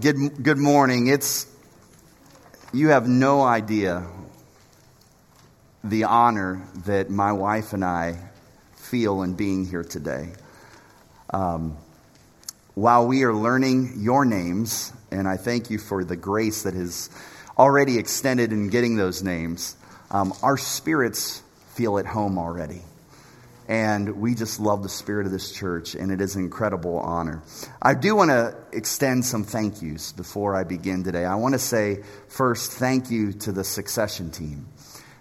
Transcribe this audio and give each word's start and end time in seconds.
Good, 0.00 0.42
good 0.42 0.56
morning. 0.56 1.08
It's, 1.08 1.46
you 2.72 2.88
have 2.88 3.06
no 3.06 3.42
idea 3.42 4.06
the 5.84 6.04
honor 6.04 6.66
that 6.86 7.10
my 7.10 7.32
wife 7.32 7.74
and 7.74 7.84
I 7.84 8.16
feel 8.76 9.20
in 9.20 9.34
being 9.34 9.66
here 9.66 9.84
today. 9.84 10.32
Um, 11.28 11.76
while 12.72 13.06
we 13.06 13.24
are 13.24 13.34
learning 13.34 13.96
your 13.98 14.24
names, 14.24 14.94
and 15.10 15.28
I 15.28 15.36
thank 15.36 15.68
you 15.68 15.76
for 15.76 16.04
the 16.04 16.16
grace 16.16 16.62
that 16.62 16.74
is 16.74 17.10
already 17.58 17.98
extended 17.98 18.50
in 18.50 18.70
getting 18.70 18.96
those 18.96 19.22
names, 19.22 19.76
um, 20.10 20.32
our 20.42 20.56
spirits 20.56 21.42
feel 21.74 21.98
at 21.98 22.06
home 22.06 22.38
already. 22.38 22.80
And 23.68 24.20
we 24.20 24.34
just 24.34 24.58
love 24.58 24.82
the 24.82 24.88
spirit 24.88 25.24
of 25.26 25.32
this 25.32 25.52
church, 25.52 25.94
and 25.94 26.10
it 26.10 26.20
is 26.20 26.34
an 26.34 26.42
incredible 26.42 26.98
honor. 26.98 27.42
I 27.80 27.94
do 27.94 28.16
want 28.16 28.30
to 28.30 28.56
extend 28.72 29.24
some 29.24 29.44
thank 29.44 29.80
yous 29.80 30.12
before 30.12 30.56
I 30.56 30.64
begin 30.64 31.04
today. 31.04 31.24
I 31.24 31.36
want 31.36 31.54
to 31.54 31.60
say 31.60 32.02
first, 32.28 32.72
thank 32.72 33.10
you 33.10 33.32
to 33.32 33.52
the 33.52 33.64
succession 33.64 34.30
team. 34.30 34.66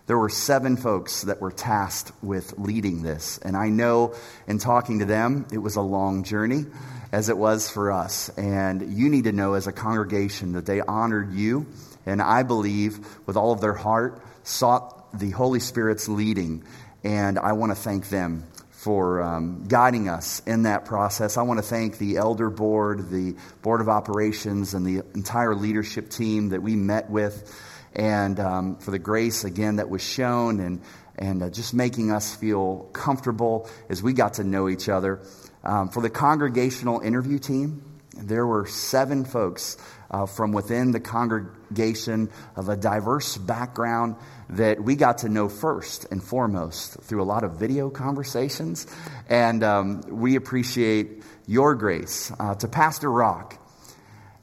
There 0.08 0.17
were 0.17 0.30
seven 0.30 0.76
folks 0.76 1.22
that 1.22 1.40
were 1.40 1.52
tasked 1.52 2.12
with 2.23 2.55
leading 2.58 3.04
this, 3.04 3.38
and 3.38 3.55
I 3.55 3.70
know 3.70 4.16
in 4.48 4.58
talking 4.58 5.00
to 5.00 5.05
them, 5.05 5.45
it 5.53 5.59
was 5.59 5.76
a 5.76 5.81
long 5.81 6.23
journey, 6.23 6.66
as 7.12 7.30
it 7.30 7.38
was 7.38 7.70
for 7.70 7.92
us. 7.92 8.30
And 8.30 8.98
you 8.98 9.09
need 9.09 9.26
to 9.26 9.31
know 9.31 9.53
as 9.53 9.67
a 9.67 9.72
congregation 9.72 10.53
that 10.53 10.66
they 10.66 10.81
honored 10.81 11.31
you, 11.34 11.67
and 12.05 12.22
I 12.22 12.44
believe 12.44 13.05
with 13.28 13.38
all 13.38 13.53
of 13.53 13.62
their 13.62 13.76
heart 13.76 14.22
sought 14.44 15.01
the 15.14 15.32
Holy 15.32 15.60
Spirit's 15.60 16.08
leading 16.08 16.64
and 17.04 17.40
I 17.40 17.54
want 17.54 17.72
to 17.72 17.76
thank 17.76 18.10
them 18.10 18.48
for 18.70 19.22
um, 19.22 19.66
guiding 19.68 20.10
us 20.10 20.42
in 20.46 20.64
that 20.64 20.86
process. 20.86 21.38
I 21.38 21.44
want 21.44 21.60
to 21.60 21.66
thank 21.66 21.98
the 21.98 22.18
elder 22.18 22.50
board, 22.50 23.10
the 23.10 23.36
board 23.62 23.82
of 23.82 23.90
operations, 23.90 24.74
and 24.74 24.86
the 24.86 25.04
entire 25.14 25.56
leadership 25.56 26.10
team 26.10 26.50
that 26.50 26.62
we 26.62 26.76
met 26.76 27.10
with, 27.10 27.60
and 27.94 28.40
um, 28.40 28.76
for 28.78 28.92
the 28.92 29.00
grace 29.00 29.44
again 29.44 29.78
that 29.78 29.90
was 29.90 30.02
shown 30.02 30.59
and 30.59 30.81
and 31.18 31.44
uh, 31.44 31.50
just 31.50 31.73
making 31.73 32.12
us 32.12 32.36
feel 32.36 32.90
comfortable 32.94 33.70
as 33.90 34.02
we 34.02 34.14
got 34.14 34.36
to 34.36 34.44
know 34.44 34.70
each 34.70 34.90
other. 34.90 35.22
Um, 35.64 35.90
for 35.90 36.02
the 36.02 36.09
congregational 36.09 37.02
interview 37.02 37.38
team, 37.38 37.84
there 38.18 38.48
were 38.48 38.66
seven 38.66 39.25
folks 39.25 39.78
uh, 40.09 40.25
from 40.25 40.52
within 40.52 40.92
the 40.92 41.00
congregation 41.00 42.30
of 42.56 42.70
a 42.70 42.75
diverse 42.75 43.38
background 43.38 44.16
that 44.52 44.83
we 44.83 44.95
got 44.95 45.19
to 45.19 45.30
know 45.30 45.47
first 45.47 46.05
and 46.11 46.21
foremost 46.21 47.02
through 47.02 47.21
a 47.21 47.25
lot 47.25 47.44
of 47.44 47.53
video 47.53 47.89
conversations. 47.89 48.85
And 49.30 49.63
um, 49.63 50.02
we 50.09 50.35
appreciate 50.35 51.23
your 51.47 51.73
grace. 51.75 52.31
Uh, 52.38 52.55
to 52.55 52.67
Pastor 52.67 53.09
Rock, 53.09 53.57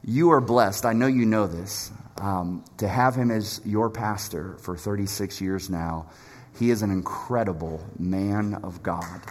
you 0.03 0.31
are 0.31 0.41
blessed. 0.41 0.85
I 0.85 0.93
know 0.93 1.07
you 1.07 1.25
know 1.25 1.47
this. 1.47 1.91
Um, 2.17 2.65
to 2.77 2.87
have 2.87 3.15
him 3.15 3.31
as 3.31 3.61
your 3.63 3.89
pastor 3.89 4.57
for 4.57 4.75
36 4.75 5.39
years 5.39 5.69
now, 5.69 6.09
he 6.57 6.69
is 6.71 6.81
an 6.81 6.91
incredible 6.91 7.81
man 7.97 8.55
of 8.63 8.83
God. 8.83 9.21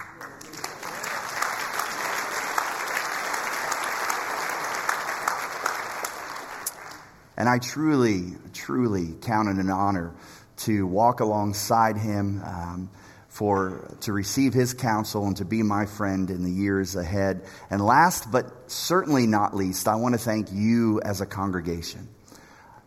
And 7.36 7.48
I 7.48 7.58
truly, 7.58 8.36
truly 8.52 9.14
count 9.20 9.48
it 9.48 9.56
an 9.62 9.70
honor 9.70 10.14
to 10.58 10.86
walk 10.86 11.20
alongside 11.20 11.96
him, 11.96 12.42
um, 12.44 12.90
for 13.28 13.88
to 14.00 14.12
receive 14.12 14.52
his 14.52 14.74
counsel 14.74 15.24
and 15.26 15.36
to 15.36 15.44
be 15.44 15.62
my 15.62 15.86
friend 15.86 16.28
in 16.30 16.42
the 16.42 16.50
years 16.50 16.96
ahead. 16.96 17.42
And 17.70 17.80
last 17.80 18.32
but 18.32 18.70
certainly 18.70 19.28
not 19.28 19.54
least, 19.54 19.86
I 19.86 19.94
want 19.94 20.14
to 20.14 20.18
thank 20.18 20.48
you 20.50 21.00
as 21.02 21.20
a 21.20 21.26
congregation 21.26 22.08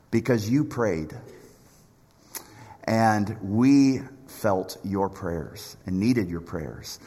because 0.09 0.49
you 0.49 0.65
prayed. 0.65 1.13
And 2.83 3.37
we 3.41 4.01
felt 4.27 4.77
your 4.83 5.07
prayers 5.09 5.77
and 5.85 5.99
needed 5.99 6.29
your 6.29 6.41
prayers. 6.41 6.99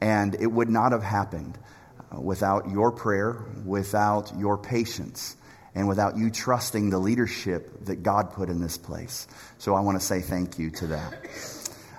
And 0.00 0.36
it 0.36 0.46
would 0.46 0.68
not 0.68 0.92
have 0.92 1.02
happened 1.02 1.58
uh, 2.14 2.20
without 2.20 2.70
your 2.70 2.92
prayer, 2.92 3.44
without 3.64 4.32
your 4.38 4.58
patience 4.58 5.36
and 5.74 5.88
without 5.88 6.16
you 6.16 6.30
trusting 6.30 6.90
the 6.90 6.98
leadership 6.98 7.86
that 7.86 8.02
God 8.02 8.32
put 8.32 8.48
in 8.48 8.60
this 8.60 8.76
place. 8.76 9.26
So 9.58 9.74
I 9.74 9.80
want 9.80 10.00
to 10.00 10.04
say 10.04 10.20
thank 10.20 10.58
you 10.58 10.70
to 10.70 10.86
that. 10.88 11.14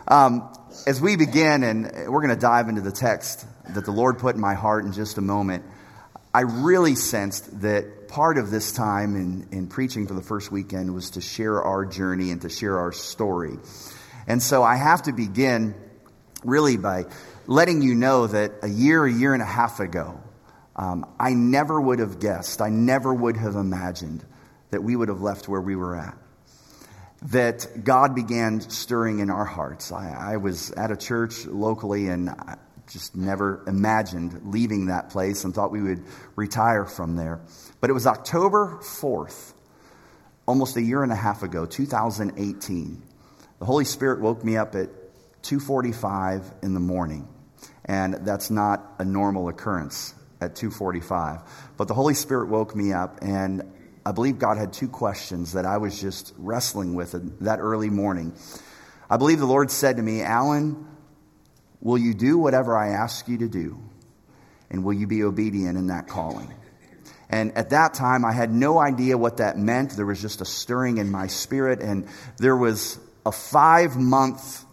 Um, 0.07 0.53
as 0.85 0.99
we 1.01 1.15
begin, 1.15 1.63
and 1.63 1.85
we're 2.11 2.21
going 2.21 2.35
to 2.35 2.39
dive 2.39 2.69
into 2.69 2.81
the 2.81 2.91
text 2.91 3.45
that 3.73 3.85
the 3.85 3.91
Lord 3.91 4.19
put 4.19 4.35
in 4.35 4.41
my 4.41 4.53
heart 4.53 4.85
in 4.85 4.93
just 4.93 5.17
a 5.17 5.21
moment, 5.21 5.63
I 6.33 6.41
really 6.41 6.95
sensed 6.95 7.61
that 7.61 8.07
part 8.07 8.37
of 8.37 8.51
this 8.51 8.71
time 8.71 9.15
in, 9.15 9.47
in 9.51 9.67
preaching 9.67 10.07
for 10.07 10.13
the 10.13 10.21
first 10.21 10.51
weekend 10.51 10.93
was 10.93 11.11
to 11.11 11.21
share 11.21 11.61
our 11.61 11.85
journey 11.85 12.31
and 12.31 12.41
to 12.41 12.49
share 12.49 12.79
our 12.79 12.91
story. 12.91 13.57
And 14.27 14.41
so 14.41 14.63
I 14.63 14.75
have 14.75 15.03
to 15.03 15.13
begin 15.13 15.75
really 16.43 16.77
by 16.77 17.05
letting 17.47 17.81
you 17.81 17.95
know 17.95 18.27
that 18.27 18.51
a 18.61 18.67
year, 18.67 19.05
a 19.05 19.11
year 19.11 19.33
and 19.33 19.41
a 19.41 19.47
half 19.47 19.79
ago, 19.79 20.19
um, 20.75 21.05
I 21.19 21.33
never 21.33 21.79
would 21.79 21.99
have 21.99 22.19
guessed, 22.19 22.61
I 22.61 22.69
never 22.69 23.13
would 23.13 23.37
have 23.37 23.55
imagined 23.55 24.25
that 24.71 24.83
we 24.83 24.95
would 24.95 25.09
have 25.09 25.21
left 25.21 25.47
where 25.47 25.61
we 25.61 25.75
were 25.75 25.95
at. 25.95 26.17
That 27.31 27.83
God 27.83 28.15
began 28.15 28.59
stirring 28.59 29.19
in 29.19 29.29
our 29.29 29.45
hearts. 29.45 29.91
I, 29.91 30.33
I 30.33 30.37
was 30.37 30.71
at 30.71 30.91
a 30.91 30.97
church 30.97 31.45
locally 31.45 32.07
and 32.07 32.29
I 32.29 32.57
just 32.91 33.15
never 33.15 33.63
imagined 33.65 34.41
leaving 34.51 34.87
that 34.87 35.09
place 35.09 35.45
and 35.45 35.53
thought 35.53 35.71
we 35.71 35.81
would 35.81 36.03
retire 36.35 36.85
from 36.85 37.15
there. 37.15 37.39
But 37.79 37.89
it 37.89 37.93
was 37.93 38.07
October 38.07 38.79
4th, 38.81 39.53
almost 40.47 40.75
a 40.75 40.81
year 40.81 41.03
and 41.03 41.11
a 41.11 41.15
half 41.15 41.43
ago, 41.43 41.65
2018. 41.65 43.03
The 43.59 43.65
Holy 43.65 43.85
Spirit 43.85 44.19
woke 44.19 44.43
me 44.43 44.57
up 44.57 44.75
at 44.75 44.89
2:45 45.43 46.43
in 46.61 46.73
the 46.73 46.79
morning, 46.79 47.27
and 47.85 48.15
that's 48.25 48.49
not 48.49 48.95
a 48.99 49.05
normal 49.05 49.47
occurrence 49.47 50.13
at 50.43 50.55
2:45. 50.55 51.41
But 51.77 51.87
the 51.87 51.93
Holy 51.93 52.13
Spirit 52.13 52.49
woke 52.49 52.75
me 52.75 52.93
up 52.93 53.19
and 53.21 53.63
I 54.05 54.11
believe 54.11 54.37
God 54.37 54.57
had 54.57 54.73
two 54.73 54.89
questions 54.89 55.53
that 55.53 55.65
I 55.65 55.77
was 55.77 55.99
just 55.99 56.33
wrestling 56.37 56.93
with 56.93 57.39
that 57.39 57.59
early 57.59 57.89
morning. 57.89 58.33
I 59.09 59.17
believe 59.17 59.39
the 59.39 59.45
Lord 59.45 59.71
said 59.71 59.97
to 59.97 60.03
me, 60.03 60.21
"Alan, 60.21 60.85
will 61.81 61.97
you 61.97 62.13
do 62.13 62.37
whatever 62.37 62.77
I 62.77 62.89
ask 62.89 63.27
you 63.27 63.37
to 63.37 63.47
do? 63.47 63.79
And 64.69 64.83
will 64.83 64.93
you 64.93 65.07
be 65.07 65.23
obedient 65.23 65.77
in 65.77 65.87
that 65.87 66.07
calling?" 66.07 66.49
And 67.29 67.57
at 67.57 67.69
that 67.69 67.93
time, 67.93 68.25
I 68.25 68.33
had 68.33 68.53
no 68.53 68.79
idea 68.79 69.17
what 69.17 69.37
that 69.37 69.57
meant. 69.57 69.91
There 69.91 70.05
was 70.05 70.21
just 70.21 70.41
a 70.41 70.45
stirring 70.45 70.97
in 70.97 71.09
my 71.09 71.27
spirit, 71.27 71.81
and 71.81 72.05
there 72.37 72.57
was 72.57 72.99
a 73.25 73.31
five 73.31 73.95
month 73.95 74.65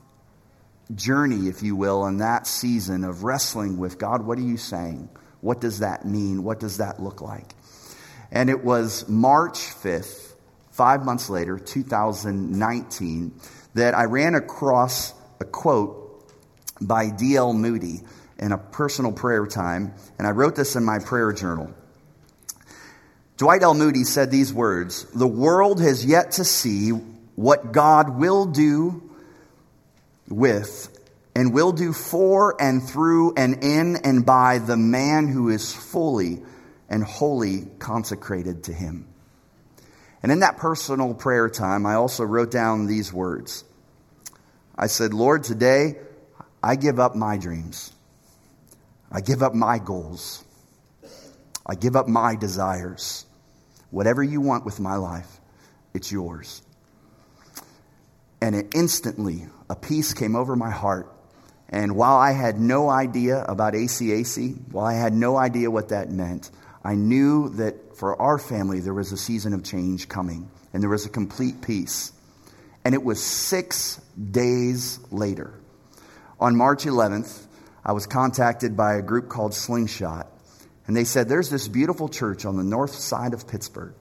journey, 0.95 1.49
if 1.49 1.63
you 1.63 1.77
will, 1.77 2.07
in 2.07 2.19
that 2.19 2.47
season 2.47 3.05
of 3.05 3.23
wrestling 3.23 3.79
with 3.79 3.99
God, 3.99 4.27
what 4.27 4.39
are 4.39 4.43
you 4.43 4.57
saying? 4.57 5.09
What 5.41 5.61
does 5.61 5.81
that 5.81 6.05
mean? 6.05 6.43
What 6.45 6.61
does 6.61 6.79
that 6.79 7.03
look 7.03 7.21
like? 7.21 7.55
And 8.31 8.51
it 8.51 8.65
was 8.65 9.09
March 9.09 9.59
5th, 9.59 10.35
five 10.71 11.05
months 11.05 11.31
later, 11.31 11.59
2019, 11.59 13.33
that 13.75 13.95
I 13.95 14.05
ran 14.05 14.35
across 14.35 15.13
a 15.41 15.45
quote 15.45 16.31
by 16.81 17.11
D.L. 17.11 17.53
Moody 17.53 18.01
in 18.39 18.53
a 18.53 18.59
personal 18.59 19.13
prayer 19.13 19.47
time, 19.47 19.95
and 20.19 20.27
I 20.27 20.31
wrote 20.31 20.57
this 20.57 20.77
in 20.77 20.85
my 20.85 20.99
prayer 20.99 21.33
journal. 21.33 21.75
Dwight 23.37 23.63
L. 23.63 23.75
Moody 23.75 24.05
said 24.05 24.31
these 24.31 24.53
words 24.53 25.05
The 25.15 25.27
world 25.27 25.81
has 25.81 26.05
yet 26.05 26.33
to 26.33 26.45
see 26.45 26.91
what 26.91 27.73
God 27.73 28.19
will 28.19 28.45
do 28.45 29.11
with 30.29 31.00
and 31.41 31.55
will 31.55 31.73
do 31.73 31.91
for 31.91 32.55
and 32.61 32.87
through 32.87 33.33
and 33.35 33.65
in 33.65 33.97
and 34.05 34.27
by 34.27 34.59
the 34.59 34.77
man 34.77 35.27
who 35.27 35.49
is 35.49 35.75
fully 35.75 36.43
and 36.91 37.03
wholly 37.03 37.67
consecrated 37.79 38.65
to 38.65 38.75
him. 38.75 39.09
And 40.23 40.31
in 40.31 40.41
that 40.41 40.59
personal 40.59 41.15
prayer 41.15 41.49
time, 41.49 41.87
I 41.87 41.95
also 41.95 42.25
wrote 42.25 42.51
down 42.51 42.85
these 42.85 43.11
words. 43.11 43.65
I 44.77 44.89
said, 44.89 45.15
Lord, 45.15 45.45
today 45.45 45.95
I 46.63 46.77
give 46.77 47.01
up 47.01 47.17
my 47.17 47.39
dreams. 47.39 47.91
I 49.11 49.23
give 49.23 49.43
up 49.43 49.55
my 49.55 49.79
goals. 49.79 50.45
I 51.65 51.75
give 51.75 51.97
up 51.97 52.07
my 52.07 52.37
desires. 52.37 53.25
Whatever 53.89 54.23
you 54.23 54.43
want 54.43 54.67
with 54.67 54.79
my 54.79 54.97
life, 54.97 55.41
it's 55.95 56.13
yours. 56.13 56.61
And 58.43 58.55
it 58.55 58.75
instantly, 58.75 59.47
a 59.71 59.75
peace 59.75 60.13
came 60.13 60.37
over 60.37 60.55
my 60.55 60.71
heart 60.71 61.17
and 61.71 61.95
while 61.95 62.17
I 62.17 62.33
had 62.33 62.59
no 62.59 62.91
idea 62.91 63.43
about 63.45 63.75
ACAC, 63.75 64.73
while 64.73 64.85
I 64.85 64.95
had 64.95 65.13
no 65.13 65.37
idea 65.37 65.71
what 65.71 65.91
that 65.91 66.11
meant, 66.11 66.51
I 66.83 66.97
knew 66.97 67.51
that 67.51 67.97
for 67.97 68.21
our 68.21 68.39
family 68.39 68.81
there 68.81 68.93
was 68.93 69.13
a 69.13 69.17
season 69.17 69.55
of 69.55 69.63
change 69.63 70.09
coming 70.09 70.51
and 70.73 70.83
there 70.83 70.91
was 70.91 71.07
a 71.07 71.11
complete 71.11 71.63
peace. 71.63 72.13
And 72.85 72.95
it 72.95 73.03
was 73.05 73.23
six 73.23 74.01
days 74.31 74.99
later. 75.13 75.55
On 76.41 76.57
March 76.57 76.87
11th, 76.87 77.47
I 77.85 77.93
was 77.93 78.07
contacted 78.07 78.77
by 78.77 78.95
a 78.95 79.03
group 79.03 79.29
called 79.29 79.55
Slingshot. 79.55 80.27
And 80.87 80.97
they 80.97 81.05
said, 81.05 81.29
There's 81.29 81.51
this 81.51 81.69
beautiful 81.69 82.09
church 82.09 82.45
on 82.45 82.57
the 82.57 82.65
north 82.65 82.95
side 82.95 83.33
of 83.33 83.47
Pittsburgh 83.47 83.95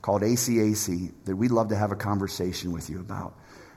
called 0.00 0.22
ACAC 0.22 1.12
that 1.26 1.36
we'd 1.36 1.52
love 1.52 1.68
to 1.68 1.76
have 1.76 1.92
a 1.92 1.96
conversation 1.96 2.72
with 2.72 2.90
you 2.90 2.98
about. 2.98 3.34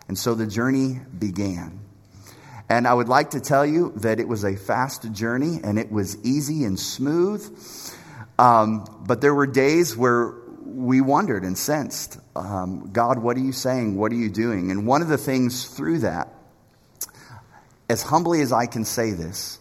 And 0.08 0.18
so 0.18 0.34
the 0.34 0.48
journey 0.48 1.00
began. 1.20 1.85
And 2.68 2.88
I 2.88 2.94
would 2.94 3.08
like 3.08 3.32
to 3.32 3.40
tell 3.40 3.66
you 3.66 3.94
that 3.98 4.20
it 4.20 4.28
was 4.28 4.44
a 4.44 4.56
fast 4.56 5.12
journey 5.12 5.60
and 5.64 5.78
it 5.78 5.92
was 5.92 6.18
easy 6.26 6.64
and 6.64 6.80
smooth. 6.80 7.44
Um, 8.40 8.86
but 9.06 9.22
there 9.22 9.34
were 9.34 9.48
days 9.48 9.96
where 9.96 10.34
we 10.64 11.00
wondered 11.00 11.44
and 11.44 11.58
sensed, 11.58 12.20
um, 12.36 12.90
God, 12.92 13.20
what 13.20 13.38
are 13.38 13.42
you 13.42 13.52
saying? 13.52 13.96
What 13.96 14.12
are 14.12 14.16
you 14.16 14.30
doing? 14.30 14.72
And 14.72 14.88
one 14.88 15.02
of 15.02 15.08
the 15.08 15.18
things 15.18 15.66
through 15.66 16.00
that, 16.00 16.34
as 17.88 18.02
humbly 18.02 18.42
as 18.42 18.52
I 18.52 18.66
can 18.66 18.84
say 18.84 19.12
this, 19.12 19.60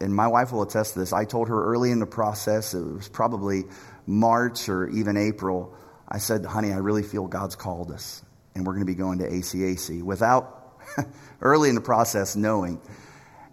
and 0.00 0.14
my 0.14 0.26
wife 0.26 0.50
will 0.52 0.62
attest 0.62 0.94
to 0.94 0.98
this, 0.98 1.12
I 1.12 1.24
told 1.24 1.48
her 1.48 1.64
early 1.64 1.92
in 1.92 2.00
the 2.00 2.06
process, 2.06 2.74
it 2.74 2.82
was 2.82 3.08
probably 3.08 3.64
March 4.04 4.68
or 4.68 4.88
even 4.88 5.16
April, 5.16 5.74
I 6.08 6.18
said, 6.18 6.44
honey, 6.44 6.72
I 6.72 6.78
really 6.78 7.04
feel 7.04 7.26
God's 7.28 7.56
called 7.56 7.92
us, 7.92 8.22
and 8.54 8.66
we're 8.66 8.74
going 8.74 8.84
to 8.84 8.92
be 8.92 8.96
going 8.96 9.20
to 9.20 9.30
ACAC 9.30 10.02
without 10.02 10.61
early 11.40 11.68
in 11.68 11.74
the 11.74 11.80
process 11.80 12.36
knowing. 12.36 12.80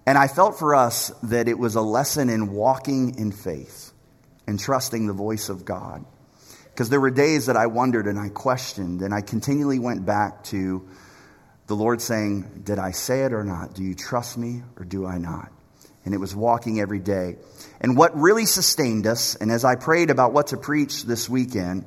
And 0.05 0.17
I 0.17 0.27
felt 0.27 0.57
for 0.57 0.75
us 0.75 1.09
that 1.23 1.47
it 1.47 1.59
was 1.59 1.75
a 1.75 1.81
lesson 1.81 2.29
in 2.29 2.51
walking 2.51 3.19
in 3.19 3.31
faith 3.31 3.91
and 4.47 4.59
trusting 4.59 5.05
the 5.05 5.13
voice 5.13 5.49
of 5.49 5.65
God. 5.65 6.03
Because 6.65 6.89
there 6.89 6.99
were 6.99 7.11
days 7.11 7.47
that 7.47 7.57
I 7.57 7.67
wondered 7.67 8.07
and 8.07 8.17
I 8.17 8.29
questioned, 8.29 9.01
and 9.01 9.13
I 9.13 9.21
continually 9.21 9.79
went 9.79 10.05
back 10.05 10.45
to 10.45 10.87
the 11.67 11.75
Lord 11.75 12.01
saying, 12.01 12.61
Did 12.63 12.79
I 12.79 12.91
say 12.91 13.25
it 13.25 13.33
or 13.33 13.43
not? 13.43 13.75
Do 13.75 13.83
you 13.83 13.93
trust 13.93 14.37
me 14.37 14.63
or 14.77 14.85
do 14.85 15.05
I 15.05 15.17
not? 15.17 15.51
And 16.05 16.13
it 16.13 16.17
was 16.17 16.35
walking 16.35 16.79
every 16.79 16.99
day. 16.99 17.35
And 17.79 17.95
what 17.95 18.17
really 18.17 18.45
sustained 18.45 19.05
us, 19.05 19.35
and 19.35 19.51
as 19.51 19.63
I 19.63 19.75
prayed 19.75 20.09
about 20.09 20.33
what 20.33 20.47
to 20.47 20.57
preach 20.57 21.03
this 21.03 21.29
weekend, 21.29 21.85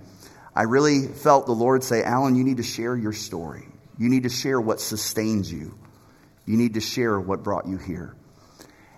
I 0.54 0.62
really 0.64 1.08
felt 1.08 1.46
the 1.46 1.52
Lord 1.52 1.82
say, 1.82 2.04
Alan, 2.04 2.36
you 2.36 2.44
need 2.44 2.58
to 2.58 2.62
share 2.62 2.94
your 2.94 3.12
story. 3.12 3.66
You 3.98 4.08
need 4.08 4.24
to 4.24 4.28
share 4.28 4.60
what 4.60 4.80
sustains 4.80 5.52
you. 5.52 5.78
You 6.46 6.56
need 6.56 6.74
to 6.74 6.80
share 6.80 7.20
what 7.20 7.42
brought 7.42 7.66
you 7.66 7.78
here. 7.78 8.16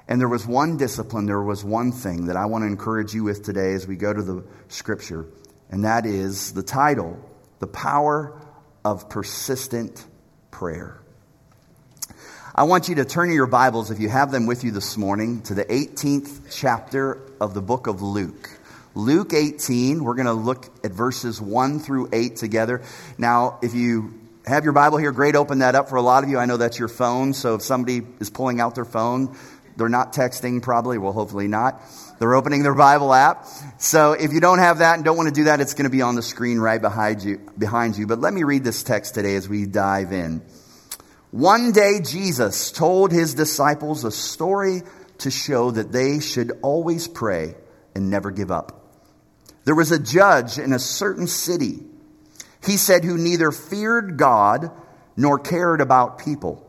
And 0.06 0.20
there 0.20 0.28
was 0.28 0.46
one 0.46 0.76
discipline, 0.76 1.26
there 1.26 1.42
was 1.42 1.64
one 1.64 1.92
thing 1.92 2.26
that 2.26 2.36
I 2.36 2.46
want 2.46 2.62
to 2.62 2.66
encourage 2.66 3.14
you 3.14 3.24
with 3.24 3.42
today 3.42 3.72
as 3.72 3.86
we 3.86 3.96
go 3.96 4.12
to 4.12 4.22
the 4.22 4.44
scripture, 4.68 5.26
and 5.70 5.84
that 5.84 6.04
is 6.04 6.52
the 6.52 6.62
title 6.62 7.18
The 7.58 7.66
Power 7.66 8.38
of 8.84 9.08
Persistent 9.08 10.04
Prayer. 10.50 11.00
I 12.54 12.64
want 12.64 12.88
you 12.88 12.96
to 12.96 13.04
turn 13.04 13.32
your 13.32 13.46
Bibles, 13.46 13.90
if 13.90 13.98
you 13.98 14.10
have 14.10 14.30
them 14.30 14.46
with 14.46 14.62
you 14.62 14.70
this 14.70 14.96
morning, 14.96 15.42
to 15.44 15.54
the 15.54 15.64
18th 15.64 16.54
chapter 16.54 17.20
of 17.40 17.54
the 17.54 17.62
book 17.62 17.86
of 17.86 18.02
Luke. 18.02 18.50
Luke 18.94 19.32
18, 19.32 20.04
we're 20.04 20.14
going 20.14 20.26
to 20.26 20.34
look 20.34 20.66
at 20.84 20.92
verses 20.92 21.40
1 21.40 21.80
through 21.80 22.10
8 22.12 22.36
together. 22.36 22.82
Now, 23.18 23.58
if 23.60 23.74
you 23.74 24.20
have 24.46 24.64
your 24.64 24.72
Bible 24.72 24.98
here, 24.98 25.12
great, 25.12 25.36
open 25.36 25.60
that 25.60 25.74
up 25.74 25.88
for 25.88 25.96
a 25.96 26.02
lot 26.02 26.24
of 26.24 26.30
you. 26.30 26.38
I 26.38 26.44
know 26.44 26.56
that's 26.56 26.78
your 26.78 26.88
phone, 26.88 27.32
so 27.32 27.54
if 27.54 27.62
somebody 27.62 28.02
is 28.20 28.30
pulling 28.30 28.60
out 28.60 28.74
their 28.74 28.84
phone, 28.84 29.36
they're 29.76 29.88
not 29.88 30.12
texting 30.12 30.62
probably, 30.62 30.98
well, 30.98 31.12
hopefully 31.12 31.48
not. 31.48 31.80
They're 32.18 32.34
opening 32.34 32.62
their 32.62 32.74
Bible 32.74 33.12
app. 33.12 33.46
So 33.78 34.12
if 34.12 34.32
you 34.32 34.40
don't 34.40 34.60
have 34.60 34.78
that 34.78 34.94
and 34.94 35.04
don't 35.04 35.16
want 35.16 35.28
to 35.28 35.34
do 35.34 35.44
that, 35.44 35.60
it's 35.60 35.74
going 35.74 35.84
to 35.84 35.90
be 35.90 36.02
on 36.02 36.14
the 36.14 36.22
screen 36.22 36.58
right 36.58 36.80
behind 36.80 37.24
you, 37.24 37.38
behind 37.58 37.96
you. 37.96 38.06
But 38.06 38.20
let 38.20 38.32
me 38.32 38.44
read 38.44 38.62
this 38.62 38.82
text 38.82 39.14
today 39.14 39.34
as 39.34 39.48
we 39.48 39.66
dive 39.66 40.12
in. 40.12 40.42
One 41.32 41.72
day 41.72 42.00
Jesus 42.00 42.70
told 42.70 43.10
his 43.10 43.34
disciples 43.34 44.04
a 44.04 44.12
story 44.12 44.82
to 45.18 45.30
show 45.30 45.72
that 45.72 45.90
they 45.90 46.20
should 46.20 46.52
always 46.62 47.08
pray 47.08 47.56
and 47.96 48.10
never 48.10 48.30
give 48.30 48.52
up. 48.52 48.80
There 49.64 49.74
was 49.74 49.90
a 49.90 49.98
judge 49.98 50.58
in 50.58 50.72
a 50.72 50.78
certain 50.78 51.26
city, 51.26 51.80
he 52.64 52.76
said, 52.76 53.04
who 53.04 53.18
neither 53.18 53.50
feared 53.52 54.16
God 54.16 54.70
nor 55.16 55.38
cared 55.38 55.80
about 55.80 56.18
people. 56.18 56.60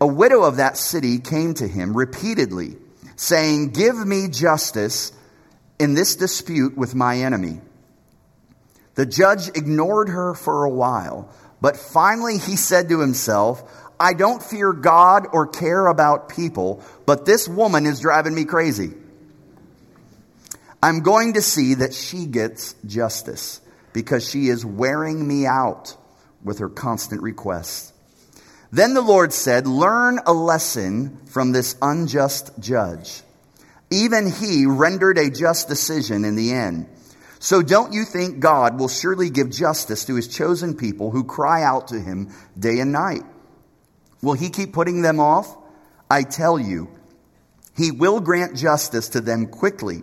A 0.00 0.06
widow 0.06 0.42
of 0.42 0.56
that 0.56 0.76
city 0.76 1.18
came 1.18 1.54
to 1.54 1.68
him 1.68 1.96
repeatedly, 1.96 2.76
saying, 3.16 3.70
Give 3.70 3.96
me 3.96 4.28
justice 4.28 5.12
in 5.78 5.94
this 5.94 6.16
dispute 6.16 6.76
with 6.76 6.94
my 6.94 7.18
enemy. 7.18 7.60
The 8.94 9.06
judge 9.06 9.48
ignored 9.48 10.08
her 10.08 10.34
for 10.34 10.64
a 10.64 10.70
while, 10.70 11.32
but 11.60 11.76
finally 11.76 12.38
he 12.38 12.56
said 12.56 12.88
to 12.88 13.00
himself, 13.00 13.62
I 13.98 14.14
don't 14.14 14.42
fear 14.42 14.72
God 14.72 15.26
or 15.32 15.46
care 15.46 15.86
about 15.86 16.30
people, 16.30 16.82
but 17.04 17.26
this 17.26 17.46
woman 17.46 17.84
is 17.84 18.00
driving 18.00 18.34
me 18.34 18.46
crazy. 18.46 18.92
I'm 20.82 21.00
going 21.00 21.34
to 21.34 21.42
see 21.42 21.74
that 21.74 21.92
she 21.92 22.24
gets 22.24 22.74
justice 22.86 23.60
because 23.92 24.28
she 24.28 24.48
is 24.48 24.64
wearing 24.64 25.26
me 25.26 25.46
out 25.46 25.96
with 26.42 26.58
her 26.58 26.68
constant 26.68 27.22
requests. 27.22 27.92
Then 28.72 28.94
the 28.94 29.00
Lord 29.00 29.32
said, 29.32 29.66
Learn 29.66 30.20
a 30.26 30.32
lesson 30.32 31.24
from 31.26 31.52
this 31.52 31.76
unjust 31.82 32.52
judge. 32.60 33.22
Even 33.90 34.30
he 34.30 34.66
rendered 34.66 35.18
a 35.18 35.30
just 35.30 35.68
decision 35.68 36.24
in 36.24 36.36
the 36.36 36.52
end. 36.52 36.86
So 37.40 37.62
don't 37.62 37.92
you 37.92 38.04
think 38.04 38.38
God 38.38 38.78
will 38.78 38.88
surely 38.88 39.30
give 39.30 39.50
justice 39.50 40.04
to 40.04 40.14
his 40.14 40.28
chosen 40.28 40.76
people 40.76 41.10
who 41.10 41.24
cry 41.24 41.62
out 41.62 41.88
to 41.88 41.98
him 41.98 42.32
day 42.56 42.78
and 42.78 42.92
night? 42.92 43.22
Will 44.22 44.34
he 44.34 44.50
keep 44.50 44.72
putting 44.72 45.02
them 45.02 45.18
off? 45.18 45.56
I 46.10 46.22
tell 46.22 46.58
you, 46.58 46.90
he 47.76 47.90
will 47.90 48.20
grant 48.20 48.56
justice 48.56 49.08
to 49.10 49.20
them 49.20 49.46
quickly. 49.46 50.02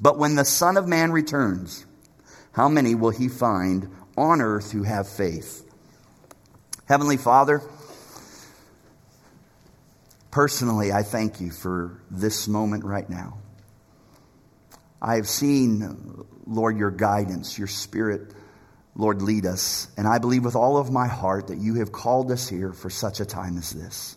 But 0.00 0.18
when 0.18 0.34
the 0.34 0.44
Son 0.44 0.76
of 0.76 0.88
Man 0.88 1.12
returns, 1.12 1.86
how 2.52 2.68
many 2.68 2.94
will 2.94 3.10
he 3.10 3.28
find 3.28 3.88
on 4.16 4.40
earth 4.40 4.72
who 4.72 4.82
have 4.82 5.08
faith? 5.08 5.64
Heavenly 6.86 7.16
Father, 7.16 7.62
personally, 10.30 10.92
I 10.92 11.04
thank 11.04 11.40
you 11.40 11.50
for 11.50 12.02
this 12.10 12.48
moment 12.48 12.84
right 12.84 13.08
now. 13.08 13.38
I 15.00 15.14
have 15.16 15.28
seen, 15.28 16.26
Lord, 16.46 16.76
your 16.76 16.90
guidance, 16.90 17.56
your 17.56 17.68
spirit, 17.68 18.34
Lord, 18.96 19.22
lead 19.22 19.46
us. 19.46 19.86
And 19.96 20.08
I 20.08 20.18
believe 20.18 20.44
with 20.44 20.56
all 20.56 20.76
of 20.76 20.90
my 20.90 21.06
heart 21.06 21.46
that 21.46 21.58
you 21.58 21.76
have 21.76 21.92
called 21.92 22.32
us 22.32 22.48
here 22.48 22.72
for 22.72 22.90
such 22.90 23.20
a 23.20 23.24
time 23.24 23.56
as 23.56 23.70
this. 23.70 24.16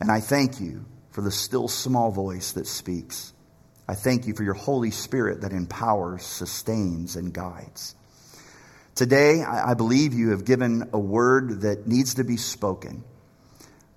And 0.00 0.10
I 0.10 0.20
thank 0.20 0.60
you 0.60 0.86
for 1.10 1.20
the 1.20 1.30
still 1.30 1.68
small 1.68 2.10
voice 2.10 2.52
that 2.52 2.66
speaks. 2.66 3.33
I 3.86 3.94
thank 3.94 4.26
you 4.26 4.34
for 4.34 4.42
your 4.42 4.54
Holy 4.54 4.90
Spirit 4.90 5.42
that 5.42 5.52
empowers, 5.52 6.24
sustains, 6.24 7.16
and 7.16 7.32
guides. 7.32 7.94
Today, 8.94 9.42
I 9.42 9.74
believe 9.74 10.14
you 10.14 10.30
have 10.30 10.44
given 10.44 10.90
a 10.92 10.98
word 10.98 11.62
that 11.62 11.86
needs 11.86 12.14
to 12.14 12.24
be 12.24 12.36
spoken. 12.36 13.04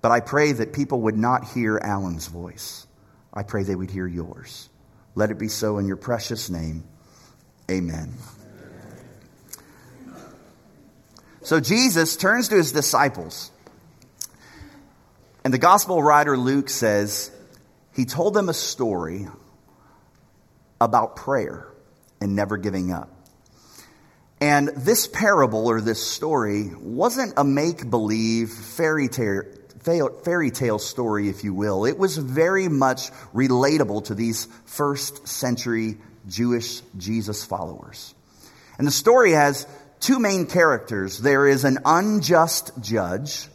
But 0.02 0.10
I 0.10 0.20
pray 0.20 0.52
that 0.52 0.72
people 0.72 1.02
would 1.02 1.16
not 1.16 1.44
hear 1.44 1.78
Alan's 1.78 2.26
voice. 2.26 2.86
I 3.32 3.44
pray 3.44 3.62
they 3.62 3.76
would 3.76 3.90
hear 3.90 4.06
yours. 4.06 4.68
Let 5.14 5.30
it 5.30 5.38
be 5.38 5.48
so 5.48 5.78
in 5.78 5.86
your 5.86 5.96
precious 5.96 6.50
name. 6.50 6.84
Amen. 7.70 8.14
So 11.42 11.60
Jesus 11.60 12.16
turns 12.16 12.48
to 12.48 12.56
his 12.56 12.72
disciples. 12.72 13.50
And 15.44 15.54
the 15.54 15.58
gospel 15.58 16.02
writer 16.02 16.36
Luke 16.36 16.68
says 16.68 17.30
he 17.94 18.04
told 18.04 18.34
them 18.34 18.48
a 18.48 18.54
story 18.54 19.28
about 20.80 21.16
prayer 21.16 21.66
and 22.20 22.34
never 22.34 22.56
giving 22.56 22.92
up. 22.92 23.10
And 24.40 24.68
this 24.68 25.08
parable 25.08 25.66
or 25.66 25.80
this 25.80 26.04
story 26.04 26.70
wasn't 26.74 27.34
a 27.36 27.44
make 27.44 27.90
believe 27.90 28.50
fairy 28.50 29.08
tale, 29.08 29.42
fairy 30.22 30.50
tale 30.50 30.78
story, 30.78 31.28
if 31.28 31.42
you 31.42 31.54
will. 31.54 31.84
It 31.84 31.98
was 31.98 32.16
very 32.16 32.68
much 32.68 33.10
relatable 33.34 34.04
to 34.04 34.14
these 34.14 34.46
first 34.64 35.26
century 35.26 35.96
Jewish 36.28 36.82
Jesus 36.96 37.44
followers. 37.44 38.14
And 38.78 38.86
the 38.86 38.92
story 38.92 39.32
has 39.32 39.66
two 39.98 40.20
main 40.20 40.46
characters 40.46 41.18
there 41.18 41.48
is 41.48 41.64
an 41.64 41.78
unjust 41.84 42.70
judge 42.80 43.48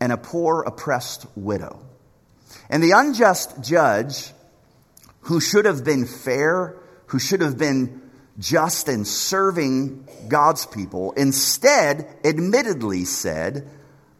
and 0.00 0.12
a 0.12 0.18
poor, 0.18 0.62
oppressed 0.62 1.26
widow. 1.34 1.80
And 2.68 2.82
the 2.82 2.90
unjust 2.92 3.62
judge 3.62 4.30
who 5.22 5.40
should 5.40 5.64
have 5.64 5.84
been 5.84 6.06
fair, 6.06 6.76
who 7.06 7.18
should 7.18 7.40
have 7.40 7.58
been 7.58 8.02
just 8.38 8.88
and 8.88 9.06
serving 9.06 10.06
God's 10.28 10.66
people, 10.66 11.12
instead, 11.12 12.08
admittedly 12.24 13.04
said, 13.04 13.68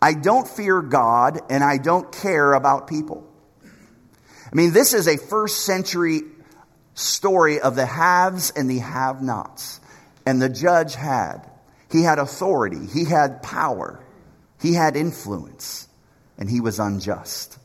I 0.00 0.14
don't 0.14 0.46
fear 0.46 0.82
God 0.82 1.40
and 1.50 1.62
I 1.62 1.78
don't 1.78 2.10
care 2.12 2.52
about 2.52 2.88
people. 2.88 3.26
I 3.64 4.54
mean, 4.54 4.72
this 4.72 4.94
is 4.94 5.06
a 5.06 5.16
first 5.16 5.64
century 5.64 6.22
story 6.94 7.60
of 7.60 7.76
the 7.76 7.86
haves 7.86 8.50
and 8.50 8.68
the 8.68 8.78
have 8.78 9.22
nots. 9.22 9.80
And 10.26 10.42
the 10.42 10.48
judge 10.48 10.94
had. 10.94 11.48
He 11.90 12.02
had 12.02 12.18
authority, 12.18 12.86
he 12.86 13.04
had 13.04 13.42
power, 13.42 13.98
he 14.60 14.74
had 14.74 14.94
influence, 14.94 15.88
and 16.36 16.50
he 16.50 16.60
was 16.60 16.78
unjust. 16.78 17.58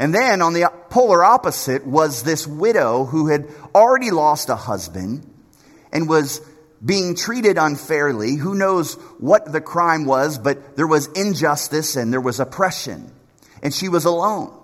And 0.00 0.14
then 0.14 0.40
on 0.40 0.54
the 0.54 0.72
polar 0.88 1.22
opposite 1.22 1.86
was 1.86 2.22
this 2.22 2.46
widow 2.46 3.04
who 3.04 3.28
had 3.28 3.46
already 3.74 4.10
lost 4.10 4.48
a 4.48 4.56
husband 4.56 5.30
and 5.92 6.08
was 6.08 6.40
being 6.82 7.14
treated 7.14 7.58
unfairly. 7.58 8.36
Who 8.36 8.54
knows 8.54 8.94
what 9.18 9.52
the 9.52 9.60
crime 9.60 10.06
was, 10.06 10.38
but 10.38 10.74
there 10.74 10.86
was 10.86 11.08
injustice 11.08 11.96
and 11.96 12.10
there 12.10 12.20
was 12.20 12.40
oppression. 12.40 13.12
And 13.62 13.74
she 13.74 13.90
was 13.90 14.06
alone. 14.06 14.58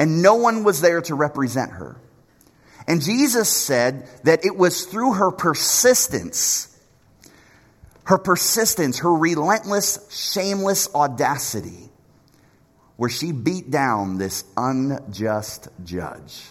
And 0.00 0.20
no 0.20 0.34
one 0.34 0.64
was 0.64 0.80
there 0.80 1.00
to 1.02 1.14
represent 1.14 1.70
her. 1.70 2.00
And 2.88 3.00
Jesus 3.00 3.48
said 3.48 4.08
that 4.24 4.44
it 4.44 4.56
was 4.56 4.84
through 4.84 5.12
her 5.12 5.30
persistence, 5.30 6.76
her 8.02 8.18
persistence, 8.18 8.98
her 8.98 9.14
relentless, 9.14 10.00
shameless 10.10 10.92
audacity, 10.92 11.88
where 12.96 13.10
she 13.10 13.32
beat 13.32 13.70
down 13.70 14.18
this 14.18 14.44
unjust 14.56 15.68
judge. 15.84 16.42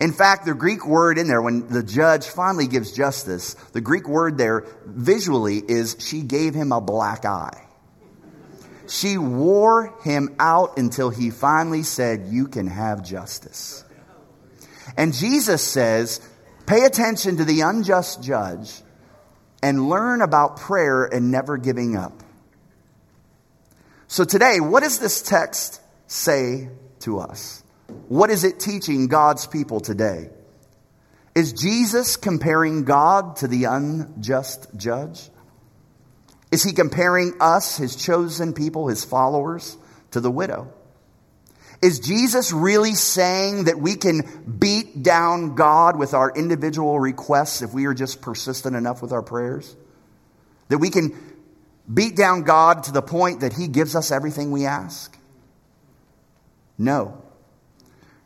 In 0.00 0.12
fact, 0.12 0.46
the 0.46 0.54
Greek 0.54 0.86
word 0.86 1.18
in 1.18 1.26
there, 1.26 1.42
when 1.42 1.66
the 1.68 1.82
judge 1.82 2.26
finally 2.26 2.68
gives 2.68 2.92
justice, 2.92 3.54
the 3.72 3.80
Greek 3.80 4.08
word 4.08 4.38
there 4.38 4.64
visually 4.86 5.58
is 5.58 5.96
she 5.98 6.22
gave 6.22 6.54
him 6.54 6.70
a 6.70 6.80
black 6.80 7.24
eye. 7.24 7.64
She 8.86 9.18
wore 9.18 9.94
him 10.02 10.36
out 10.38 10.78
until 10.78 11.10
he 11.10 11.30
finally 11.30 11.82
said, 11.82 12.28
You 12.28 12.46
can 12.46 12.68
have 12.68 13.04
justice. 13.04 13.84
And 14.96 15.12
Jesus 15.12 15.62
says, 15.62 16.20
Pay 16.66 16.84
attention 16.84 17.38
to 17.38 17.44
the 17.44 17.62
unjust 17.62 18.22
judge 18.22 18.82
and 19.62 19.88
learn 19.88 20.22
about 20.22 20.58
prayer 20.58 21.04
and 21.04 21.30
never 21.30 21.56
giving 21.56 21.96
up. 21.96 22.22
So 24.08 24.24
today, 24.24 24.58
what 24.58 24.82
does 24.82 24.98
this 24.98 25.20
text 25.20 25.82
say 26.06 26.70
to 27.00 27.20
us? 27.20 27.62
What 28.08 28.30
is 28.30 28.42
it 28.42 28.58
teaching 28.58 29.06
God's 29.06 29.46
people 29.46 29.80
today? 29.80 30.30
Is 31.34 31.52
Jesus 31.52 32.16
comparing 32.16 32.84
God 32.84 33.36
to 33.36 33.48
the 33.48 33.64
unjust 33.64 34.66
judge? 34.76 35.28
Is 36.50 36.62
he 36.62 36.72
comparing 36.72 37.34
us, 37.40 37.76
his 37.76 37.96
chosen 37.96 38.54
people, 38.54 38.88
his 38.88 39.04
followers, 39.04 39.76
to 40.12 40.20
the 40.20 40.30
widow? 40.30 40.72
Is 41.82 42.00
Jesus 42.00 42.50
really 42.50 42.94
saying 42.94 43.64
that 43.64 43.78
we 43.78 43.94
can 43.94 44.22
beat 44.58 45.02
down 45.02 45.54
God 45.54 45.96
with 45.96 46.14
our 46.14 46.32
individual 46.34 46.98
requests 46.98 47.60
if 47.60 47.74
we 47.74 47.84
are 47.84 47.94
just 47.94 48.22
persistent 48.22 48.74
enough 48.74 49.02
with 49.02 49.12
our 49.12 49.22
prayers? 49.22 49.76
That 50.68 50.78
we 50.78 50.88
can 50.88 51.27
beat 51.92 52.16
down 52.16 52.42
God 52.42 52.84
to 52.84 52.92
the 52.92 53.02
point 53.02 53.40
that 53.40 53.52
he 53.52 53.68
gives 53.68 53.94
us 53.94 54.10
everything 54.10 54.50
we 54.50 54.66
ask? 54.66 55.16
No. 56.76 57.22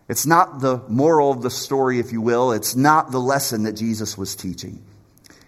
It's 0.08 0.26
not 0.26 0.60
the 0.60 0.82
moral 0.88 1.30
of 1.30 1.42
the 1.42 1.50
story, 1.50 1.98
if 1.98 2.12
you 2.12 2.20
will. 2.20 2.52
It's 2.52 2.76
not 2.76 3.10
the 3.10 3.20
lesson 3.20 3.62
that 3.64 3.74
Jesus 3.74 4.18
was 4.18 4.36
teaching. 4.36 4.82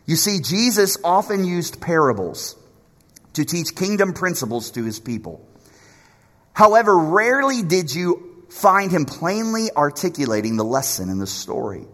You 0.06 0.16
see, 0.16 0.40
Jesus 0.40 0.97
often 1.02 1.44
used 1.44 1.80
parables 1.80 2.56
to 3.35 3.44
teach 3.44 3.75
kingdom 3.75 4.12
principles 4.12 4.71
to 4.73 4.85
his 4.85 5.00
people. 5.00 5.47
However, 6.52 6.97
rarely 6.97 7.62
did 7.62 7.92
you 7.94 8.35
find 8.54 8.92
him 8.92 9.04
plainly 9.04 9.68
articulating 9.76 10.56
the 10.56 10.64
lesson 10.64 11.09
in 11.09 11.18
the 11.18 11.26
story. 11.26 11.85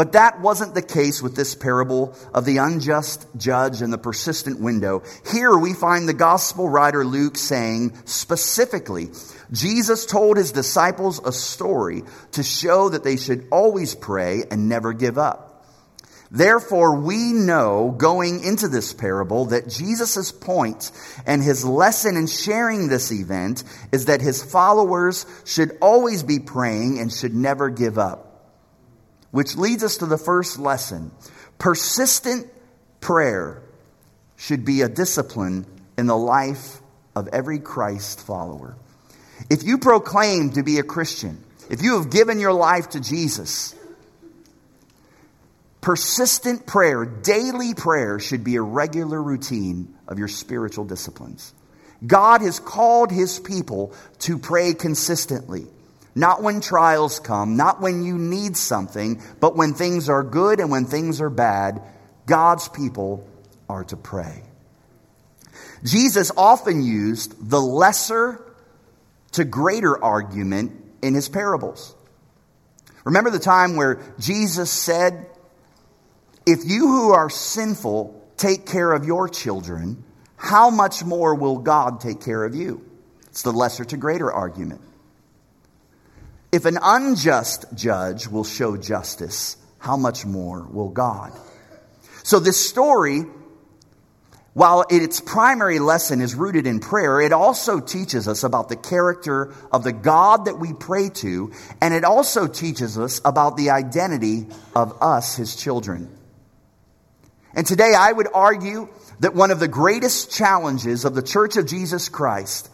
But 0.00 0.12
that 0.12 0.40
wasn't 0.40 0.72
the 0.72 0.80
case 0.80 1.20
with 1.20 1.36
this 1.36 1.54
parable 1.54 2.16
of 2.32 2.46
the 2.46 2.56
unjust 2.56 3.26
judge 3.36 3.82
and 3.82 3.92
the 3.92 3.98
persistent 3.98 4.58
window. 4.58 5.02
Here 5.30 5.54
we 5.54 5.74
find 5.74 6.08
the 6.08 6.14
gospel 6.14 6.70
writer 6.70 7.04
Luke 7.04 7.36
saying 7.36 7.92
specifically, 8.06 9.10
Jesus 9.52 10.06
told 10.06 10.38
his 10.38 10.52
disciples 10.52 11.20
a 11.22 11.32
story 11.32 12.02
to 12.32 12.42
show 12.42 12.88
that 12.88 13.04
they 13.04 13.18
should 13.18 13.46
always 13.52 13.94
pray 13.94 14.44
and 14.50 14.70
never 14.70 14.94
give 14.94 15.18
up. 15.18 15.66
Therefore, 16.30 16.96
we 16.96 17.34
know 17.34 17.94
going 17.94 18.42
into 18.42 18.68
this 18.68 18.94
parable 18.94 19.44
that 19.46 19.68
Jesus' 19.68 20.32
point 20.32 20.92
and 21.26 21.42
his 21.42 21.62
lesson 21.62 22.16
in 22.16 22.26
sharing 22.26 22.88
this 22.88 23.12
event 23.12 23.64
is 23.92 24.06
that 24.06 24.22
his 24.22 24.42
followers 24.42 25.26
should 25.44 25.76
always 25.82 26.22
be 26.22 26.38
praying 26.38 26.98
and 27.00 27.12
should 27.12 27.34
never 27.34 27.68
give 27.68 27.98
up. 27.98 28.29
Which 29.30 29.56
leads 29.56 29.84
us 29.84 29.98
to 29.98 30.06
the 30.06 30.18
first 30.18 30.58
lesson. 30.58 31.12
Persistent 31.58 32.48
prayer 33.00 33.62
should 34.36 34.64
be 34.64 34.82
a 34.82 34.88
discipline 34.88 35.66
in 35.96 36.06
the 36.06 36.16
life 36.16 36.80
of 37.14 37.28
every 37.28 37.58
Christ 37.58 38.26
follower. 38.26 38.76
If 39.48 39.62
you 39.62 39.78
proclaim 39.78 40.50
to 40.52 40.62
be 40.62 40.78
a 40.78 40.82
Christian, 40.82 41.42
if 41.68 41.82
you 41.82 41.98
have 41.98 42.10
given 42.10 42.40
your 42.40 42.52
life 42.52 42.90
to 42.90 43.00
Jesus, 43.00 43.74
persistent 45.80 46.66
prayer, 46.66 47.04
daily 47.04 47.74
prayer 47.74 48.18
should 48.18 48.44
be 48.44 48.56
a 48.56 48.62
regular 48.62 49.22
routine 49.22 49.94
of 50.08 50.18
your 50.18 50.28
spiritual 50.28 50.84
disciplines. 50.84 51.54
God 52.06 52.40
has 52.40 52.58
called 52.58 53.12
his 53.12 53.38
people 53.38 53.94
to 54.20 54.38
pray 54.38 54.74
consistently. 54.74 55.66
Not 56.20 56.42
when 56.42 56.60
trials 56.60 57.18
come, 57.18 57.56
not 57.56 57.80
when 57.80 58.02
you 58.02 58.18
need 58.18 58.54
something, 58.54 59.22
but 59.40 59.56
when 59.56 59.72
things 59.72 60.10
are 60.10 60.22
good 60.22 60.60
and 60.60 60.70
when 60.70 60.84
things 60.84 61.22
are 61.22 61.30
bad, 61.30 61.80
God's 62.26 62.68
people 62.68 63.26
are 63.70 63.84
to 63.84 63.96
pray. 63.96 64.42
Jesus 65.82 66.30
often 66.36 66.82
used 66.82 67.48
the 67.48 67.58
lesser 67.58 68.44
to 69.32 69.44
greater 69.44 70.04
argument 70.04 70.72
in 71.00 71.14
his 71.14 71.30
parables. 71.30 71.94
Remember 73.04 73.30
the 73.30 73.38
time 73.38 73.76
where 73.76 74.02
Jesus 74.18 74.70
said, 74.70 75.26
If 76.44 76.66
you 76.66 76.86
who 76.86 77.12
are 77.14 77.30
sinful 77.30 78.30
take 78.36 78.66
care 78.66 78.92
of 78.92 79.06
your 79.06 79.26
children, 79.26 80.04
how 80.36 80.68
much 80.68 81.02
more 81.02 81.34
will 81.34 81.60
God 81.60 81.98
take 81.98 82.20
care 82.20 82.44
of 82.44 82.54
you? 82.54 82.84
It's 83.28 83.40
the 83.40 83.52
lesser 83.52 83.86
to 83.86 83.96
greater 83.96 84.30
argument. 84.30 84.82
If 86.52 86.64
an 86.64 86.78
unjust 86.82 87.66
judge 87.74 88.26
will 88.26 88.44
show 88.44 88.76
justice, 88.76 89.56
how 89.78 89.96
much 89.96 90.26
more 90.26 90.66
will 90.70 90.90
God? 90.90 91.32
So 92.22 92.38
this 92.38 92.68
story 92.68 93.24
while 94.52 94.84
its 94.90 95.20
primary 95.20 95.78
lesson 95.78 96.20
is 96.20 96.34
rooted 96.34 96.66
in 96.66 96.80
prayer, 96.80 97.20
it 97.20 97.32
also 97.32 97.78
teaches 97.78 98.26
us 98.26 98.42
about 98.42 98.68
the 98.68 98.76
character 98.76 99.54
of 99.70 99.84
the 99.84 99.92
God 99.92 100.46
that 100.46 100.58
we 100.58 100.72
pray 100.72 101.08
to, 101.08 101.52
and 101.80 101.94
it 101.94 102.04
also 102.04 102.48
teaches 102.48 102.98
us 102.98 103.20
about 103.24 103.56
the 103.56 103.70
identity 103.70 104.48
of 104.74 105.00
us, 105.00 105.36
his 105.36 105.54
children. 105.54 106.10
And 107.54 107.64
today 107.64 107.94
I 107.96 108.10
would 108.10 108.26
argue 108.34 108.88
that 109.20 109.34
one 109.34 109.52
of 109.52 109.60
the 109.60 109.68
greatest 109.68 110.32
challenges 110.32 111.04
of 111.04 111.14
the 111.14 111.22
Church 111.22 111.56
of 111.56 111.66
Jesus 111.66 112.08
Christ 112.08 112.68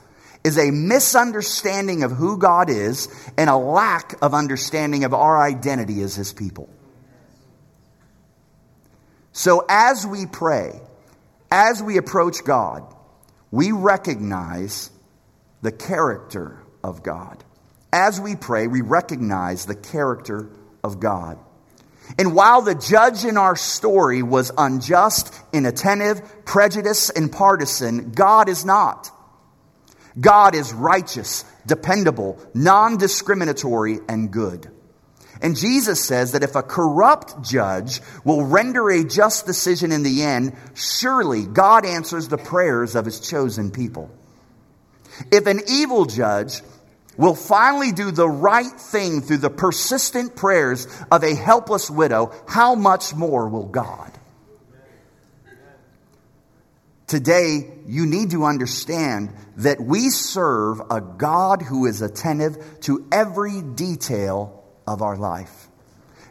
is 0.46 0.58
a 0.58 0.70
misunderstanding 0.70 2.04
of 2.04 2.12
who 2.12 2.38
God 2.38 2.70
is 2.70 3.08
and 3.36 3.50
a 3.50 3.56
lack 3.56 4.14
of 4.22 4.32
understanding 4.32 5.02
of 5.02 5.12
our 5.12 5.42
identity 5.42 6.00
as 6.02 6.14
his 6.14 6.32
people. 6.32 6.68
So 9.32 9.66
as 9.68 10.06
we 10.06 10.24
pray, 10.26 10.80
as 11.50 11.82
we 11.82 11.96
approach 11.96 12.44
God, 12.44 12.84
we 13.50 13.72
recognize 13.72 14.88
the 15.62 15.72
character 15.72 16.56
of 16.84 17.02
God. 17.02 17.42
As 17.92 18.20
we 18.20 18.36
pray, 18.36 18.68
we 18.68 18.82
recognize 18.82 19.66
the 19.66 19.74
character 19.74 20.48
of 20.84 21.00
God. 21.00 21.40
And 22.20 22.36
while 22.36 22.62
the 22.62 22.76
judge 22.76 23.24
in 23.24 23.36
our 23.36 23.56
story 23.56 24.22
was 24.22 24.52
unjust, 24.56 25.34
inattentive, 25.52 26.44
prejudiced, 26.44 27.18
and 27.18 27.32
partisan, 27.32 28.12
God 28.12 28.48
is 28.48 28.64
not. 28.64 29.10
God 30.18 30.54
is 30.54 30.72
righteous, 30.72 31.44
dependable, 31.66 32.38
non 32.54 32.96
discriminatory, 32.96 33.98
and 34.08 34.30
good. 34.30 34.70
And 35.42 35.56
Jesus 35.56 36.02
says 36.02 36.32
that 36.32 36.42
if 36.42 36.56
a 36.56 36.62
corrupt 36.62 37.42
judge 37.42 38.00
will 38.24 38.44
render 38.44 38.88
a 38.88 39.04
just 39.04 39.44
decision 39.44 39.92
in 39.92 40.02
the 40.02 40.22
end, 40.22 40.56
surely 40.74 41.44
God 41.44 41.84
answers 41.84 42.28
the 42.28 42.38
prayers 42.38 42.94
of 42.94 43.04
his 43.04 43.20
chosen 43.20 43.70
people. 43.70 44.10
If 45.30 45.46
an 45.46 45.60
evil 45.68 46.06
judge 46.06 46.62
will 47.16 47.34
finally 47.34 47.92
do 47.92 48.10
the 48.10 48.28
right 48.28 48.72
thing 48.72 49.20
through 49.20 49.38
the 49.38 49.50
persistent 49.50 50.36
prayers 50.36 50.86
of 51.10 51.22
a 51.22 51.34
helpless 51.34 51.90
widow, 51.90 52.32
how 52.46 52.74
much 52.74 53.14
more 53.14 53.48
will 53.48 53.66
God? 53.66 54.15
Today, 57.06 57.70
you 57.86 58.04
need 58.04 58.32
to 58.32 58.44
understand 58.44 59.32
that 59.58 59.80
we 59.80 60.10
serve 60.10 60.80
a 60.90 61.00
God 61.00 61.62
who 61.62 61.86
is 61.86 62.02
attentive 62.02 62.80
to 62.80 63.06
every 63.12 63.62
detail 63.62 64.64
of 64.88 65.02
our 65.02 65.16
life. 65.16 65.68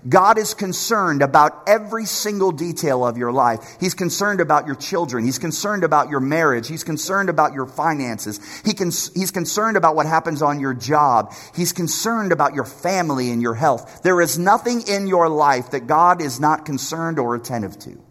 God 0.07 0.37
is 0.37 0.53
concerned 0.53 1.23
about 1.23 1.63
every 1.67 2.05
single 2.05 2.51
detail 2.51 3.05
of 3.05 3.17
your 3.17 3.31
life. 3.31 3.77
He's 3.79 3.95
concerned 3.95 4.39
about 4.39 4.67
your 4.67 4.75
children. 4.75 5.25
He's 5.25 5.39
concerned 5.39 5.83
about 5.83 6.09
your 6.09 6.19
marriage. 6.19 6.67
He's 6.67 6.83
concerned 6.83 7.29
about 7.29 7.53
your 7.53 7.65
finances. 7.65 8.39
He 8.63 8.73
can, 8.73 8.87
he's 8.87 9.31
concerned 9.31 9.77
about 9.77 9.95
what 9.95 10.05
happens 10.05 10.43
on 10.43 10.59
your 10.59 10.75
job. 10.75 11.33
He's 11.55 11.73
concerned 11.73 12.31
about 12.31 12.53
your 12.53 12.65
family 12.65 13.31
and 13.31 13.41
your 13.41 13.55
health. 13.55 14.03
There 14.03 14.21
is 14.21 14.37
nothing 14.37 14.83
in 14.87 15.07
your 15.07 15.27
life 15.27 15.71
that 15.71 15.87
God 15.87 16.21
is 16.21 16.39
not 16.39 16.65
concerned 16.65 17.17
or 17.17 17.33
attentive 17.33 17.79
to. 17.79 18.04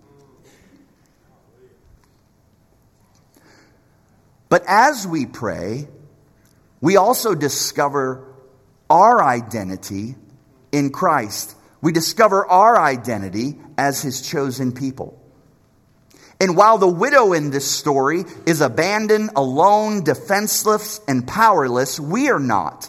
But 4.55 4.63
as 4.69 5.05
we 5.05 5.27
pray, 5.27 5.89
we 6.81 6.97
also 6.97 7.35
discover 7.35 8.25
our 8.89 9.21
identity 9.21 10.15
in 10.71 10.91
Christ. 10.91 11.57
We 11.81 11.91
discover 11.91 12.47
our 12.47 12.81
identity 12.81 13.59
as 13.77 14.01
his 14.01 14.23
chosen 14.23 14.71
people. 14.71 15.21
And 16.41 16.57
while 16.57 16.79
the 16.79 16.87
widow 16.87 17.33
in 17.33 17.51
this 17.51 17.69
story 17.69 18.23
is 18.47 18.61
abandoned, 18.61 19.31
alone, 19.35 20.05
defenseless, 20.05 21.01
and 21.09 21.27
powerless, 21.27 21.99
we 21.99 22.31
are 22.31 22.39
not. 22.39 22.89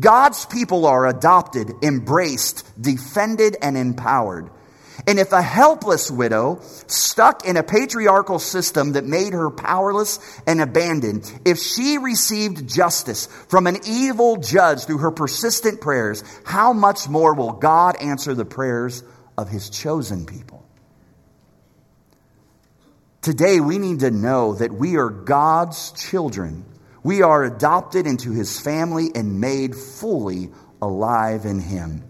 God's 0.00 0.46
people 0.46 0.86
are 0.86 1.06
adopted, 1.06 1.72
embraced, 1.82 2.64
defended, 2.80 3.58
and 3.60 3.76
empowered. 3.76 4.48
And 5.08 5.18
if 5.18 5.32
a 5.32 5.40
helpless 5.40 6.10
widow, 6.10 6.60
stuck 6.86 7.46
in 7.46 7.56
a 7.56 7.62
patriarchal 7.62 8.38
system 8.38 8.92
that 8.92 9.06
made 9.06 9.32
her 9.32 9.48
powerless 9.48 10.18
and 10.46 10.60
abandoned, 10.60 11.32
if 11.46 11.56
she 11.56 11.96
received 11.96 12.68
justice 12.68 13.24
from 13.48 13.66
an 13.66 13.78
evil 13.86 14.36
judge 14.36 14.84
through 14.84 14.98
her 14.98 15.10
persistent 15.10 15.80
prayers, 15.80 16.22
how 16.44 16.74
much 16.74 17.08
more 17.08 17.32
will 17.32 17.52
God 17.52 17.96
answer 17.96 18.34
the 18.34 18.44
prayers 18.44 19.02
of 19.38 19.48
his 19.48 19.70
chosen 19.70 20.26
people? 20.26 20.62
Today, 23.22 23.60
we 23.60 23.78
need 23.78 24.00
to 24.00 24.10
know 24.10 24.56
that 24.56 24.72
we 24.72 24.98
are 24.98 25.08
God's 25.08 25.92
children. 25.92 26.66
We 27.02 27.22
are 27.22 27.44
adopted 27.44 28.06
into 28.06 28.32
his 28.32 28.60
family 28.60 29.10
and 29.14 29.40
made 29.40 29.74
fully 29.74 30.50
alive 30.82 31.46
in 31.46 31.60
him. 31.60 32.07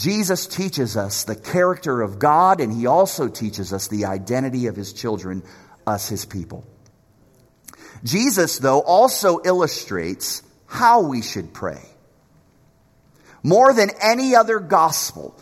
Jesus 0.00 0.46
teaches 0.46 0.96
us 0.96 1.24
the 1.24 1.36
character 1.36 2.00
of 2.00 2.18
God, 2.18 2.62
and 2.62 2.72
he 2.72 2.86
also 2.86 3.28
teaches 3.28 3.70
us 3.74 3.88
the 3.88 4.06
identity 4.06 4.66
of 4.66 4.74
his 4.74 4.94
children, 4.94 5.42
us, 5.86 6.08
his 6.08 6.24
people. 6.24 6.64
Jesus, 8.02 8.58
though, 8.58 8.80
also 8.80 9.42
illustrates 9.44 10.42
how 10.64 11.02
we 11.02 11.20
should 11.20 11.52
pray. 11.52 11.82
More 13.42 13.74
than 13.74 13.90
any 14.00 14.34
other 14.34 14.58
gospel, 14.58 15.38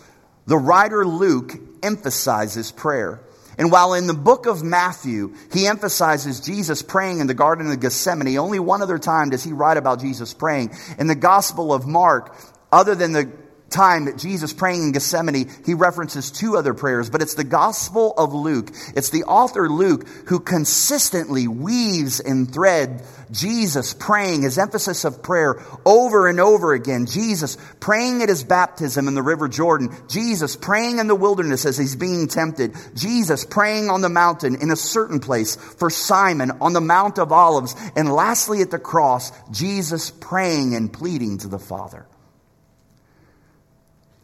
the 0.47 0.59
writer 0.59 1.07
Luke 1.07 1.53
emphasizes 1.81 2.73
prayer. 2.73 3.21
And 3.59 3.71
while 3.71 3.95
in 3.95 4.09
the 4.09 4.15
book 4.15 4.47
of 4.47 4.65
Matthew, 4.65 5.37
he 5.53 5.69
emphasizes 5.69 6.41
Jesus 6.41 6.83
praying 6.83 7.21
in 7.21 7.29
the 7.29 7.35
Garden 7.35 7.71
of 7.71 7.79
Gethsemane, 7.79 8.39
only 8.39 8.59
one 8.59 8.83
other 8.83 8.99
time 8.99 9.31
does 9.31 9.45
he 9.45 9.53
write 9.53 9.77
about 9.77 10.01
Jesus 10.01 10.35
praying. 10.35 10.73
In 10.99 11.07
the 11.07 11.15
Gospel 11.15 11.73
of 11.73 11.87
Mark, 11.87 12.35
other 12.73 12.97
than 12.97 13.13
the 13.13 13.31
time 13.71 14.07
that 14.07 14.19
Jesus 14.19 14.53
praying 14.53 14.83
in 14.83 14.93
Gethsemane, 14.93 15.51
he 15.65 15.75
references 15.75 16.31
two 16.31 16.57
other 16.57 16.75
prayers, 16.75 17.11
but 17.11 17.23
it's 17.23 17.35
the 17.35 17.45
Gospel 17.45 18.15
of 18.17 18.35
Luke. 18.35 18.71
It's 18.95 19.11
the 19.11 19.25
author 19.25 19.69
Luke 19.69 20.09
who 20.27 20.41
consistently 20.41 21.49
weaves 21.49 22.21
and 22.21 22.53
thread 22.53 23.03
Jesus 23.31 23.95
praying, 23.95 24.43
his 24.43 24.59
emphasis 24.59 25.05
of 25.05 25.23
prayer 25.23 25.61
over 25.85 26.29
and 26.29 26.41
over 26.41 26.73
again. 26.73 27.07
Jesus 27.07 27.57
praying 27.81 28.23
at 28.23 28.29
his 28.29 28.45
baptism 28.45 29.09
in 29.09 29.15
the 29.15 29.23
River 29.23 29.49
Jordan. 29.49 29.95
Jesus 30.09 30.57
praying 30.57 30.99
in 30.99 31.07
the 31.07 31.15
wilderness 31.15 31.65
as 31.65 31.77
he's 31.77 31.97
being 31.97 32.29
tempted. 32.29 32.75
Jesus 32.95 33.45
praying 33.45 33.91
on 33.91 34.01
the 34.01 34.09
mountain 34.09 34.57
in 34.57 34.71
a 34.71 34.77
certain 34.77 35.21
place 35.21 35.57
for 35.57 35.91
Simon 35.91 36.53
on 36.61 36.73
the 36.73 36.81
Mount 36.81 37.19
of 37.19 37.33
Olives. 37.33 37.75
And 37.97 38.13
lastly 38.13 38.63
at 38.63 38.71
the 38.71 38.79
cross, 38.79 39.33
Jesus 39.51 40.11
praying 40.11 40.75
and 40.75 40.93
pleading 40.93 41.39
to 41.39 41.49
the 41.49 41.59
Father. 41.59 42.07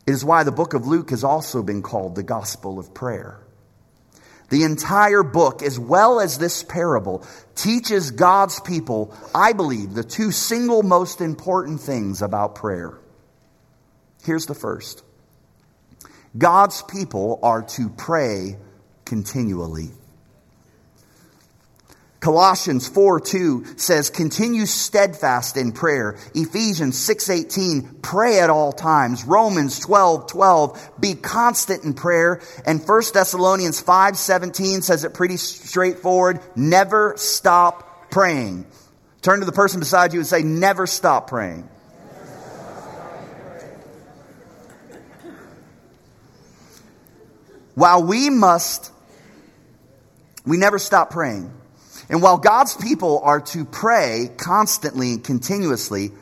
It 0.07 0.13
is 0.13 0.25
why 0.25 0.45
the 0.45 0.53
book 0.53 0.75
of 0.75 0.87
Luke 0.87 1.11
has 1.11 1.25
also 1.25 1.63
been 1.63 1.83
called 1.83 2.15
the 2.15 2.23
Gospel 2.23 2.79
of 2.79 2.93
Prayer. 2.93 3.41
The 4.51 4.65
entire 4.65 5.23
book, 5.23 5.63
as 5.63 5.79
well 5.79 6.21
as 6.21 6.39
this 6.39 6.63
parable, 6.63 7.27
teaches 7.55 8.11
God's 8.11 8.61
people, 8.61 9.17
I 9.35 9.55
believe, 9.55 9.95
the 9.95 10.05
two 10.05 10.31
single 10.31 10.83
most 10.83 11.21
important 11.21 11.81
things 11.81 12.21
about 12.21 12.55
prayer. 12.55 12.99
Here's 14.25 14.47
the 14.47 14.55
first 14.55 15.03
God's 16.37 16.83
people 16.83 17.41
are 17.43 17.63
to 17.63 17.89
pray 17.89 18.59
continually. 19.05 19.91
Colossians 22.25 22.89
4 22.89 23.21
2 23.21 23.77
says, 23.77 24.09
continue 24.09 24.65
steadfast 24.65 25.59
in 25.59 25.73
prayer. 25.73 26.17
Ephesians 26.35 26.99
6 26.99 27.29
18, 27.29 27.99
pray 28.01 28.41
at 28.41 28.49
all 28.49 28.73
times. 28.73 29.27
Romans 29.27 29.79
12 29.81 30.29
12, 30.29 30.93
be 30.99 31.17
constant 31.17 31.85
in 31.85 31.93
prayer. 31.93 32.41
And 32.65 32.81
1 32.81 33.03
Thessalonians 33.13 33.79
5 33.83 34.17
17 34.17 34.81
says 34.81 35.05
it 35.05 35.13
pretty 35.13 35.37
straightforward, 35.37 36.41
never 36.57 37.13
stop 37.19 38.11
praying. 38.11 38.65
Turn 39.21 39.41
to 39.41 39.45
the 39.45 39.53
person 39.53 39.81
beside 39.81 40.15
you 40.15 40.21
and 40.21 40.27
say, 40.27 40.43
never 40.43 40.87
stop 40.87 41.29
praying. 41.29 41.69
While 47.75 48.03
we 48.05 48.31
must, 48.31 48.91
we 50.47 50.57
never 50.57 50.79
stop 50.79 51.11
praying. 51.11 51.53
And 52.09 52.23
while 52.23 52.39
God's 52.39 52.77
people 52.77 53.21
are 53.23 53.41
to 53.41 53.65
pray 53.65 54.31
constantly 54.37 55.13
and 55.13 55.25
continuously, 55.25 56.13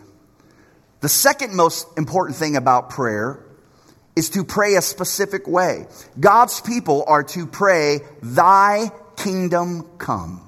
the 1.01 1.09
second 1.09 1.55
most 1.55 1.87
important 1.99 2.37
thing 2.37 2.57
about 2.57 2.91
prayer 2.91 3.45
is 4.15 4.31
to 4.31 4.45
pray 4.45 4.77
a 4.77 4.83
specific 4.83 5.49
way. 5.49 5.87
God's 6.19 6.61
people 6.61 7.05
are 7.07 7.25
to 7.25 7.47
pray, 7.47 8.01
Thy 8.23 8.91
kingdom 9.17 9.89
come. 9.99 10.41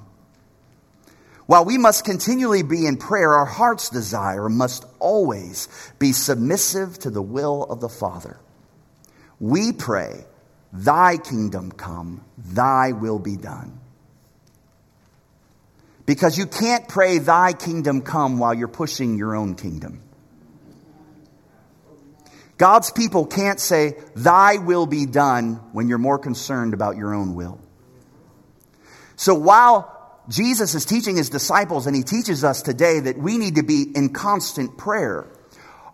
While 1.47 1.65
we 1.65 1.77
must 1.77 2.05
continually 2.05 2.63
be 2.63 2.87
in 2.87 2.97
prayer, 2.97 3.33
our 3.35 3.45
heart's 3.45 3.91
desire 3.91 4.49
must 4.49 4.85
always 4.99 5.69
be 5.99 6.13
submissive 6.13 6.99
to 7.01 7.11
the 7.11 7.23
will 7.23 7.65
of 7.65 7.81
the 7.81 7.89
Father. 7.89 8.39
We 9.41 9.73
pray, 9.73 10.25
Thy 10.73 11.19
kingdom 11.19 11.73
come, 11.73 12.25
Thy 12.39 12.93
will 12.93 13.19
be 13.19 13.37
done. 13.37 13.81
Because 16.07 16.37
you 16.37 16.47
can't 16.47 16.87
pray, 16.89 17.19
Thy 17.19 17.53
kingdom 17.53 18.03
come, 18.03 18.39
while 18.39 18.55
you're 18.55 18.69
pushing 18.69 19.17
your 19.17 19.35
own 19.35 19.55
kingdom. 19.55 20.03
God's 22.57 22.91
people 22.91 23.27
can't 23.27 23.59
say, 23.59 23.97
Thy 24.15 24.59
will 24.59 24.87
be 24.87 25.07
done, 25.07 25.55
when 25.73 25.89
you're 25.89 25.99
more 25.99 26.19
concerned 26.19 26.75
about 26.75 26.97
your 26.97 27.15
own 27.15 27.35
will. 27.35 27.61
So 29.17 29.35
while 29.35 29.91
Jesus 30.29 30.75
is 30.75 30.85
teaching 30.85 31.17
his 31.17 31.31
disciples, 31.31 31.87
and 31.87 31.97
he 31.97 32.03
teaches 32.03 32.45
us 32.45 32.63
today 32.63 33.01
that 33.01 33.19
we 33.19 33.39
need 33.39 33.57
to 33.57 33.63
be 33.63 33.83
in 33.95 34.13
constant 34.13 34.77
prayer, 34.77 35.27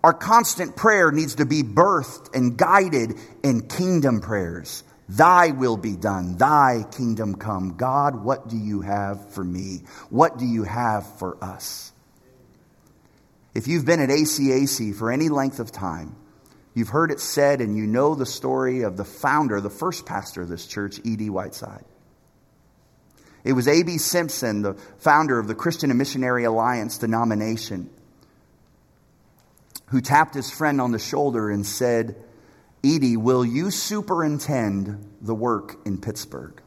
our 0.02 0.14
constant 0.14 0.76
prayer 0.76 1.10
needs 1.12 1.36
to 1.36 1.46
be 1.46 1.62
birthed 1.62 2.34
and 2.34 2.56
guided 2.56 3.14
in 3.42 3.68
kingdom 3.68 4.20
prayers. 4.20 4.82
Thy 5.10 5.50
will 5.50 5.76
be 5.76 5.96
done, 5.96 6.36
thy 6.36 6.84
kingdom 6.92 7.34
come. 7.34 7.76
God, 7.76 8.22
what 8.22 8.46
do 8.46 8.56
you 8.56 8.80
have 8.82 9.32
for 9.32 9.42
me? 9.42 9.82
What 10.08 10.38
do 10.38 10.46
you 10.46 10.62
have 10.62 11.04
for 11.18 11.36
us? 11.42 11.92
If 13.52 13.66
you've 13.66 13.84
been 13.84 13.98
at 13.98 14.08
ACAC 14.08 14.94
for 14.94 15.10
any 15.10 15.28
length 15.28 15.58
of 15.58 15.72
time, 15.72 16.14
you've 16.74 16.90
heard 16.90 17.10
it 17.10 17.18
said 17.18 17.60
and 17.60 17.76
you 17.76 17.88
know 17.88 18.14
the 18.14 18.24
story 18.24 18.82
of 18.82 18.96
the 18.96 19.04
founder, 19.04 19.60
the 19.60 19.68
first 19.68 20.06
pastor 20.06 20.42
of 20.42 20.48
this 20.48 20.64
church, 20.64 21.00
E.D. 21.02 21.28
Whiteside. 21.28 21.84
It 23.42 23.54
was 23.54 23.66
A.B. 23.66 23.98
Simpson, 23.98 24.62
the 24.62 24.74
founder 24.98 25.40
of 25.40 25.48
the 25.48 25.56
Christian 25.56 25.90
and 25.90 25.98
Missionary 25.98 26.44
Alliance 26.44 26.98
denomination, 26.98 27.90
who 29.86 30.00
tapped 30.00 30.34
his 30.34 30.52
friend 30.52 30.80
on 30.80 30.92
the 30.92 31.00
shoulder 31.00 31.50
and 31.50 31.66
said, 31.66 32.14
E.D., 32.82 33.16
will 33.16 33.44
you 33.44 33.70
superintend 33.70 35.16
the 35.20 35.34
work 35.34 35.76
in 35.84 36.00
Pittsburgh? 36.00 36.60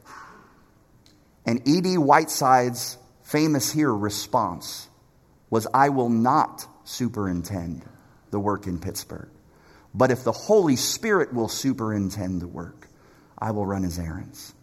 And 1.45 1.67
E.D. 1.67 1.97
Whiteside's 1.97 2.97
famous 3.23 3.71
here 3.71 3.93
response 3.93 4.87
was, 5.49 5.67
I 5.73 5.89
will 5.89 6.09
not 6.09 6.67
superintend 6.83 7.83
the 8.31 8.39
work 8.39 8.67
in 8.67 8.79
Pittsburgh. 8.79 9.29
But 9.93 10.11
if 10.11 10.23
the 10.23 10.31
Holy 10.31 10.75
Spirit 10.75 11.33
will 11.33 11.47
superintend 11.47 12.41
the 12.41 12.47
work, 12.47 12.87
I 13.37 13.51
will 13.51 13.65
run 13.65 13.83
his 13.83 13.99
errands. 13.99 14.53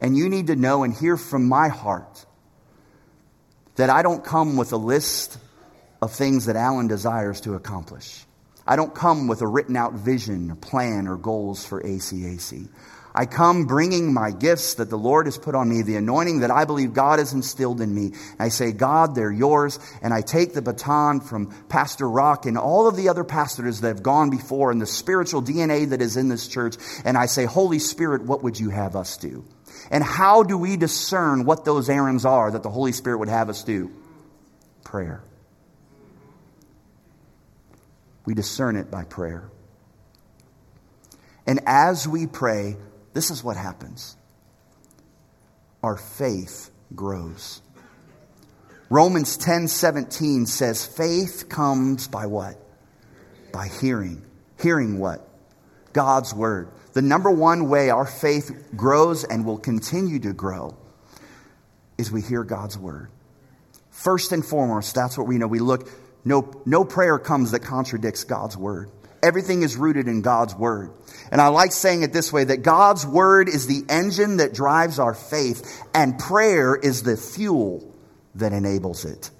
And 0.00 0.16
you 0.16 0.28
need 0.28 0.48
to 0.48 0.56
know 0.56 0.82
and 0.82 0.94
hear 0.94 1.16
from 1.16 1.46
my 1.46 1.68
heart 1.68 2.24
that 3.76 3.90
I 3.90 4.02
don't 4.02 4.24
come 4.24 4.56
with 4.56 4.72
a 4.72 4.76
list 4.76 5.38
of 6.02 6.12
things 6.12 6.46
that 6.46 6.56
Alan 6.56 6.86
desires 6.86 7.40
to 7.42 7.54
accomplish. 7.54 8.24
I 8.70 8.76
don't 8.76 8.94
come 8.94 9.26
with 9.26 9.42
a 9.42 9.48
written 9.48 9.76
out 9.76 9.94
vision, 9.94 10.54
plan, 10.54 11.08
or 11.08 11.16
goals 11.16 11.66
for 11.66 11.82
ACAC. 11.82 12.68
I 13.12 13.26
come 13.26 13.66
bringing 13.66 14.14
my 14.14 14.30
gifts 14.30 14.74
that 14.74 14.88
the 14.88 14.96
Lord 14.96 15.26
has 15.26 15.36
put 15.36 15.56
on 15.56 15.68
me, 15.68 15.82
the 15.82 15.96
anointing 15.96 16.38
that 16.40 16.52
I 16.52 16.66
believe 16.66 16.92
God 16.92 17.18
has 17.18 17.32
instilled 17.32 17.80
in 17.80 17.92
me. 17.92 18.12
I 18.38 18.48
say, 18.50 18.70
God, 18.70 19.16
they're 19.16 19.32
yours. 19.32 19.80
And 20.02 20.14
I 20.14 20.20
take 20.20 20.54
the 20.54 20.62
baton 20.62 21.20
from 21.20 21.52
Pastor 21.68 22.08
Rock 22.08 22.46
and 22.46 22.56
all 22.56 22.86
of 22.86 22.94
the 22.94 23.08
other 23.08 23.24
pastors 23.24 23.80
that 23.80 23.88
have 23.88 24.04
gone 24.04 24.30
before 24.30 24.70
and 24.70 24.80
the 24.80 24.86
spiritual 24.86 25.42
DNA 25.42 25.90
that 25.90 26.00
is 26.00 26.16
in 26.16 26.28
this 26.28 26.46
church. 26.46 26.76
And 27.04 27.18
I 27.18 27.26
say, 27.26 27.46
Holy 27.46 27.80
Spirit, 27.80 28.22
what 28.22 28.44
would 28.44 28.60
you 28.60 28.70
have 28.70 28.94
us 28.94 29.16
do? 29.16 29.44
And 29.90 30.04
how 30.04 30.44
do 30.44 30.56
we 30.56 30.76
discern 30.76 31.44
what 31.44 31.64
those 31.64 31.90
errands 31.90 32.24
are 32.24 32.52
that 32.52 32.62
the 32.62 32.70
Holy 32.70 32.92
Spirit 32.92 33.18
would 33.18 33.30
have 33.30 33.48
us 33.48 33.64
do? 33.64 33.90
Prayer. 34.84 35.24
We 38.24 38.34
discern 38.34 38.76
it 38.76 38.90
by 38.90 39.04
prayer. 39.04 39.50
And 41.46 41.60
as 41.66 42.06
we 42.06 42.26
pray, 42.26 42.76
this 43.12 43.30
is 43.30 43.42
what 43.42 43.56
happens 43.56 44.16
our 45.82 45.96
faith 45.96 46.70
grows. 46.94 47.62
Romans 48.90 49.36
10 49.36 49.68
17 49.68 50.46
says, 50.46 50.84
faith 50.84 51.48
comes 51.48 52.08
by 52.08 52.26
what? 52.26 52.56
By 53.52 53.68
hearing. 53.68 54.22
Hearing 54.60 54.98
what? 54.98 55.26
God's 55.92 56.34
word. 56.34 56.70
The 56.92 57.02
number 57.02 57.30
one 57.30 57.68
way 57.68 57.90
our 57.90 58.06
faith 58.06 58.50
grows 58.76 59.24
and 59.24 59.46
will 59.46 59.58
continue 59.58 60.18
to 60.20 60.32
grow 60.32 60.76
is 61.98 62.10
we 62.10 62.20
hear 62.20 62.42
God's 62.44 62.76
word. 62.76 63.10
First 63.90 64.32
and 64.32 64.44
foremost, 64.44 64.94
that's 64.94 65.16
what 65.16 65.26
we 65.26 65.38
know. 65.38 65.46
We 65.46 65.58
look, 65.60 65.88
no, 66.24 66.62
no 66.66 66.84
prayer 66.84 67.18
comes 67.18 67.52
that 67.52 67.60
contradicts 67.60 68.24
God's 68.24 68.56
word. 68.56 68.90
Everything 69.22 69.62
is 69.62 69.76
rooted 69.76 70.08
in 70.08 70.22
God's 70.22 70.54
word. 70.54 70.92
And 71.30 71.40
I 71.40 71.48
like 71.48 71.72
saying 71.72 72.02
it 72.02 72.12
this 72.12 72.32
way 72.32 72.44
that 72.44 72.62
God's 72.62 73.06
word 73.06 73.48
is 73.48 73.66
the 73.66 73.84
engine 73.88 74.38
that 74.38 74.54
drives 74.54 74.98
our 74.98 75.14
faith, 75.14 75.82
and 75.94 76.18
prayer 76.18 76.74
is 76.74 77.02
the 77.02 77.16
fuel 77.16 77.94
that 78.36 78.52
enables 78.52 79.04
it. 79.04 79.30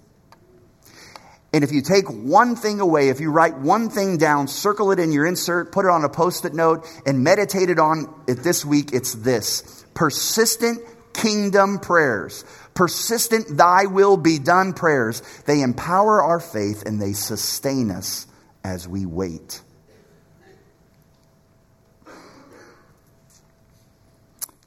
And 1.53 1.64
if 1.64 1.73
you 1.73 1.83
take 1.83 2.09
one 2.09 2.55
thing 2.55 2.81
away, 2.81 3.09
if 3.09 3.21
you 3.21 3.33
write 3.33 3.59
one 3.59 3.90
thing 3.90 4.19
down, 4.19 4.47
circle 4.47 4.93
it 4.93 5.01
in 5.01 5.11
your 5.11 5.27
insert, 5.27 5.73
put 5.73 5.85
it 5.85 5.90
on 5.90 6.05
a 6.05 6.09
post 6.09 6.45
it 6.45 6.55
note, 6.55 6.87
and 7.07 7.25
meditate 7.25 7.71
it 7.71 7.79
on 7.79 8.23
it 8.29 8.45
this 8.45 8.64
week, 8.64 8.93
it's 8.93 9.14
this 9.14 9.85
persistent 9.95 10.81
kingdom 11.12 11.79
prayers. 11.79 12.44
Persistent, 12.75 13.57
thy 13.57 13.87
will 13.87 14.16
be 14.16 14.38
done 14.38 14.73
prayers. 14.73 15.23
They 15.46 15.62
empower 15.62 16.23
our 16.23 16.40
faith 16.40 16.85
and 16.87 17.01
they 17.01 17.12
sustain 17.12 17.90
us 17.90 18.27
as 18.64 18.87
we 18.87 19.07
wait. 19.07 19.61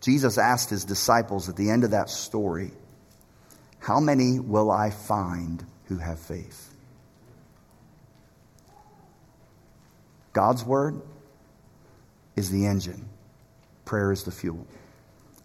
Jesus 0.01 0.37
asked 0.37 0.69
his 0.69 0.83
disciples 0.83 1.47
at 1.47 1.55
the 1.55 1.69
end 1.69 1.85
of 1.85 1.91
that 1.91 2.09
story, 2.09 2.71
How 3.79 4.01
many 4.01 4.37
will 4.37 4.69
I 4.69 4.89
find 4.89 5.65
who 5.85 5.97
have 5.97 6.19
faith? 6.19 6.73
God's 10.33 10.65
word 10.65 10.99
is 12.35 12.49
the 12.51 12.65
engine, 12.65 13.07
prayer 13.85 14.11
is 14.11 14.23
the 14.23 14.31
fuel. 14.31 14.67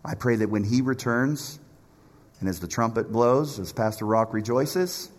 I 0.09 0.15
pray 0.15 0.37
that 0.37 0.49
when 0.49 0.65
he 0.65 0.81
returns, 0.81 1.59
and 2.41 2.49
as 2.49 2.61
the 2.61 2.67
trumpet 2.67 3.13
blows, 3.13 3.59
as 3.59 3.75
Pastor 3.75 4.07
Rock 4.07 4.33
rejoices, 4.33 5.11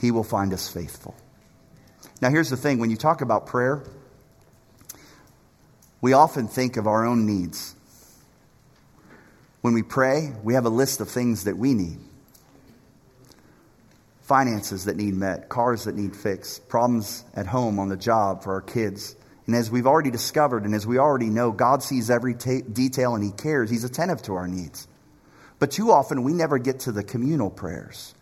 he 0.00 0.10
will 0.10 0.24
find 0.24 0.52
us 0.52 0.68
faithful. 0.68 1.14
Now, 2.20 2.30
here's 2.30 2.50
the 2.50 2.56
thing 2.56 2.80
when 2.80 2.90
you 2.90 2.96
talk 2.96 3.20
about 3.20 3.46
prayer, 3.46 3.84
we 6.00 6.14
often 6.14 6.48
think 6.48 6.76
of 6.76 6.88
our 6.88 7.06
own 7.06 7.26
needs. 7.26 7.76
When 9.60 9.72
we 9.72 9.84
pray, 9.84 10.32
we 10.42 10.54
have 10.54 10.66
a 10.66 10.70
list 10.70 11.00
of 11.00 11.08
things 11.08 11.44
that 11.44 11.56
we 11.56 11.74
need 11.74 11.98
finances 14.22 14.84
that 14.86 14.96
need 14.96 15.14
met, 15.14 15.48
cars 15.48 15.84
that 15.84 15.96
need 15.96 16.14
fixed, 16.14 16.68
problems 16.68 17.24
at 17.34 17.46
home, 17.46 17.80
on 17.80 17.88
the 17.88 17.96
job, 17.96 18.44
for 18.44 18.54
our 18.54 18.60
kids. 18.60 19.16
And 19.46 19.56
as 19.56 19.70
we've 19.70 19.86
already 19.86 20.10
discovered 20.10 20.64
and 20.64 20.74
as 20.74 20.86
we 20.86 20.98
already 20.98 21.30
know, 21.30 21.50
God 21.50 21.82
sees 21.82 22.10
every 22.10 22.34
ta- 22.34 22.60
detail 22.72 23.14
and 23.14 23.24
He 23.24 23.32
cares. 23.32 23.70
He's 23.70 23.84
attentive 23.84 24.22
to 24.22 24.34
our 24.34 24.46
needs. 24.46 24.86
But 25.58 25.72
too 25.72 25.90
often, 25.90 26.22
we 26.22 26.32
never 26.32 26.58
get 26.58 26.80
to 26.80 26.92
the 26.92 27.02
communal 27.02 27.50
prayers 27.50 28.14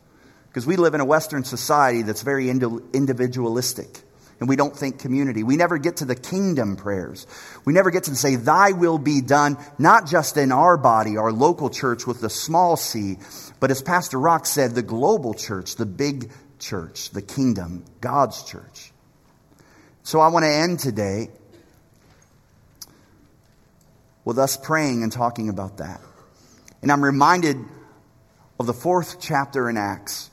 because 0.48 0.66
we 0.66 0.76
live 0.76 0.94
in 0.94 1.00
a 1.00 1.04
Western 1.04 1.44
society 1.44 2.02
that's 2.02 2.22
very 2.22 2.50
individualistic 2.50 4.02
and 4.40 4.48
we 4.48 4.56
don't 4.56 4.76
think 4.76 5.00
community. 5.00 5.42
We 5.42 5.56
never 5.56 5.78
get 5.78 5.98
to 5.98 6.04
the 6.04 6.14
kingdom 6.14 6.76
prayers. 6.76 7.26
We 7.64 7.72
never 7.72 7.90
get 7.90 8.04
to 8.04 8.14
say, 8.14 8.36
Thy 8.36 8.72
will 8.72 8.98
be 8.98 9.20
done, 9.20 9.56
not 9.78 10.06
just 10.06 10.36
in 10.36 10.52
our 10.52 10.76
body, 10.76 11.16
our 11.16 11.32
local 11.32 11.70
church 11.70 12.06
with 12.06 12.20
the 12.20 12.30
small 12.30 12.76
c, 12.76 13.18
but 13.60 13.70
as 13.70 13.82
Pastor 13.82 14.18
Rock 14.18 14.46
said, 14.46 14.74
the 14.74 14.82
global 14.82 15.34
church, 15.34 15.76
the 15.76 15.86
big 15.86 16.30
church, 16.58 17.10
the 17.10 17.22
kingdom, 17.22 17.84
God's 18.00 18.44
church. 18.44 18.92
So 20.08 20.20
I 20.20 20.28
want 20.28 20.46
to 20.46 20.50
end 20.50 20.78
today 20.78 21.28
with 24.24 24.38
us 24.38 24.56
praying 24.56 25.02
and 25.02 25.12
talking 25.12 25.50
about 25.50 25.76
that. 25.76 26.00
And 26.80 26.90
I'm 26.90 27.04
reminded 27.04 27.58
of 28.58 28.66
the 28.66 28.72
fourth 28.72 29.20
chapter 29.20 29.68
in 29.68 29.76
Acts 29.76 30.30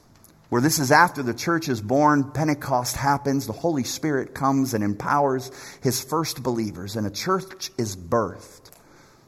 where 0.47 0.61
this 0.61 0.79
is 0.79 0.93
after 0.93 1.21
the 1.23 1.33
church 1.33 1.67
is 1.67 1.81
born, 1.81 2.31
Pentecost 2.31 2.95
happens, 2.95 3.47
the 3.47 3.51
Holy 3.51 3.83
Spirit 3.83 4.33
comes 4.33 4.73
and 4.73 4.81
empowers 4.81 5.51
his 5.83 6.01
first 6.01 6.41
believers, 6.41 6.95
and 6.95 7.05
a 7.05 7.11
church 7.11 7.69
is 7.77 7.97
birthed. 7.97 8.71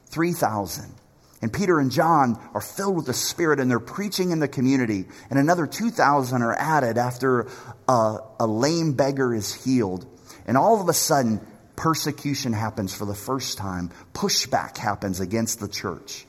3,000. 0.05 0.93
And 1.41 1.51
Peter 1.51 1.77
and 1.77 1.91
John 1.91 2.39
are 2.53 2.62
filled 2.62 2.95
with 2.95 3.05
the 3.05 3.13
Spirit 3.13 3.60
and 3.60 3.69
they're 3.69 3.81
preaching 3.81 4.31
in 4.31 4.39
the 4.39 4.47
community. 4.47 5.07
And 5.29 5.39
another 5.39 5.67
2,000 5.67 6.41
are 6.41 6.53
added 6.53 6.97
after 6.97 7.47
a, 7.89 8.19
a 8.39 8.47
lame 8.47 8.93
beggar 8.93 9.36
is 9.36 9.53
healed. 9.53 10.07
And 10.47 10.57
all 10.57 10.81
of 10.81 10.89
a 10.89 10.93
sudden, 10.93 11.45
persecution 11.75 12.53
happens 12.53 12.95
for 12.95 13.05
the 13.05 13.13
first 13.13 13.57
time. 13.57 13.91
Pushback 14.13 14.77
happens 14.77 15.19
against 15.19 15.60
the 15.60 15.67
church. 15.67 16.25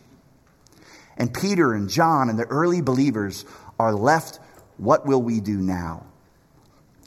And 1.17 1.33
Peter 1.33 1.73
and 1.73 1.89
John 1.89 2.29
and 2.29 2.39
the 2.39 2.45
early 2.45 2.83
believers 2.83 3.45
are 3.79 3.95
left 3.95 4.39
what 4.77 5.07
will 5.07 5.21
we 5.21 5.41
do 5.41 5.57
now? 5.57 6.07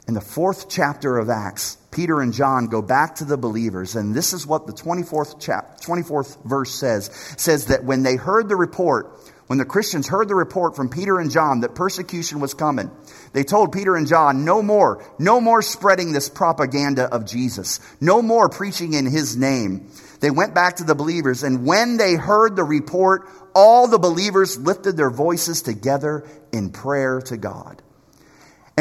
In 0.08 0.14
the 0.14 0.22
fourth 0.22 0.68
chapter 0.70 1.18
of 1.18 1.30
Acts, 1.30 1.78
Peter 1.92 2.20
and 2.22 2.34
John 2.34 2.68
go 2.68 2.82
back 2.82 3.16
to 3.16 3.26
the 3.26 3.38
believers, 3.38 3.96
and 3.96 4.14
this 4.14 4.34
is 4.34 4.46
what 4.46 4.68
the 4.68 4.74
24th, 4.74 5.40
chap- 5.40 5.80
24th 5.80 6.44
verse 6.44 6.74
says. 6.74 7.08
It 7.34 7.40
says 7.40 7.68
that 7.68 7.86
when 7.86 8.04
they 8.04 8.18
heard 8.18 8.50
the 8.50 8.56
report, 8.56 9.18
when 9.48 9.58
the 9.58 9.66
Christians 9.66 10.08
heard 10.08 10.28
the 10.28 10.36
report 10.36 10.76
from 10.76 10.90
Peter 10.90 11.20
and 11.20 11.32
John 11.32 11.62
that 11.62 11.76
persecution 11.76 12.40
was 12.40 12.54
coming, 12.54 12.92
they 13.34 13.44
told 13.44 13.72
Peter 13.72 13.96
and 13.96 14.08
John, 14.08 14.44
no 14.44 14.62
more, 14.62 15.06
no 15.18 15.40
more 15.40 15.62
spreading 15.62 16.12
this 16.12 16.30
propaganda 16.30 17.06
of 17.06 17.26
Jesus, 17.26 17.80
no 18.02 18.22
more 18.22 18.50
preaching 18.50 18.94
in 18.94 19.06
his 19.06 19.38
name. 19.38 19.90
They 20.20 20.32
went 20.32 20.54
back 20.54 20.78
to 20.78 20.84
the 20.84 20.96
believers, 20.96 21.44
and 21.44 21.66
when 21.66 21.98
they 21.98 22.16
heard 22.16 22.56
the 22.56 22.64
report, 22.64 23.28
all 23.56 23.88
the 23.88 24.00
believers 24.00 24.58
lifted 24.58 24.98
their 24.98 25.10
voices 25.10 25.62
together 25.62 26.28
in 26.52 26.72
prayer 26.72 27.22
to 27.22 27.38
God. 27.38 27.82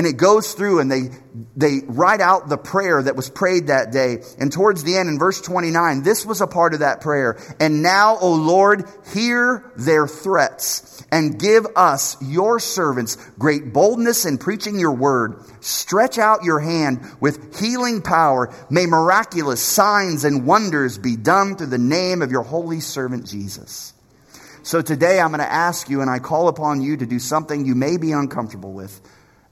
And 0.00 0.06
it 0.06 0.16
goes 0.16 0.54
through 0.54 0.78
and 0.78 0.90
they, 0.90 1.10
they 1.54 1.80
write 1.86 2.22
out 2.22 2.48
the 2.48 2.56
prayer 2.56 3.02
that 3.02 3.16
was 3.16 3.28
prayed 3.28 3.66
that 3.66 3.92
day. 3.92 4.22
And 4.38 4.50
towards 4.50 4.82
the 4.82 4.96
end, 4.96 5.10
in 5.10 5.18
verse 5.18 5.42
29, 5.42 6.02
this 6.02 6.24
was 6.24 6.40
a 6.40 6.46
part 6.46 6.72
of 6.72 6.80
that 6.80 7.02
prayer. 7.02 7.38
And 7.60 7.82
now, 7.82 8.16
O 8.18 8.32
Lord, 8.32 8.88
hear 9.12 9.70
their 9.76 10.08
threats 10.08 11.04
and 11.12 11.38
give 11.38 11.66
us, 11.76 12.16
your 12.22 12.60
servants, 12.60 13.16
great 13.38 13.74
boldness 13.74 14.24
in 14.24 14.38
preaching 14.38 14.78
your 14.78 14.94
word. 14.94 15.44
Stretch 15.60 16.16
out 16.16 16.44
your 16.44 16.60
hand 16.60 17.04
with 17.20 17.60
healing 17.60 18.00
power. 18.00 18.54
May 18.70 18.86
miraculous 18.86 19.60
signs 19.62 20.24
and 20.24 20.46
wonders 20.46 20.96
be 20.96 21.16
done 21.16 21.56
through 21.56 21.66
the 21.66 21.76
name 21.76 22.22
of 22.22 22.30
your 22.30 22.44
holy 22.44 22.80
servant 22.80 23.26
Jesus. 23.26 23.92
So 24.62 24.80
today 24.80 25.20
I'm 25.20 25.28
going 25.28 25.40
to 25.40 25.52
ask 25.52 25.90
you, 25.90 26.00
and 26.00 26.08
I 26.08 26.20
call 26.20 26.48
upon 26.48 26.80
you 26.80 26.96
to 26.96 27.04
do 27.04 27.18
something 27.18 27.66
you 27.66 27.74
may 27.74 27.98
be 27.98 28.12
uncomfortable 28.12 28.72
with, 28.72 28.98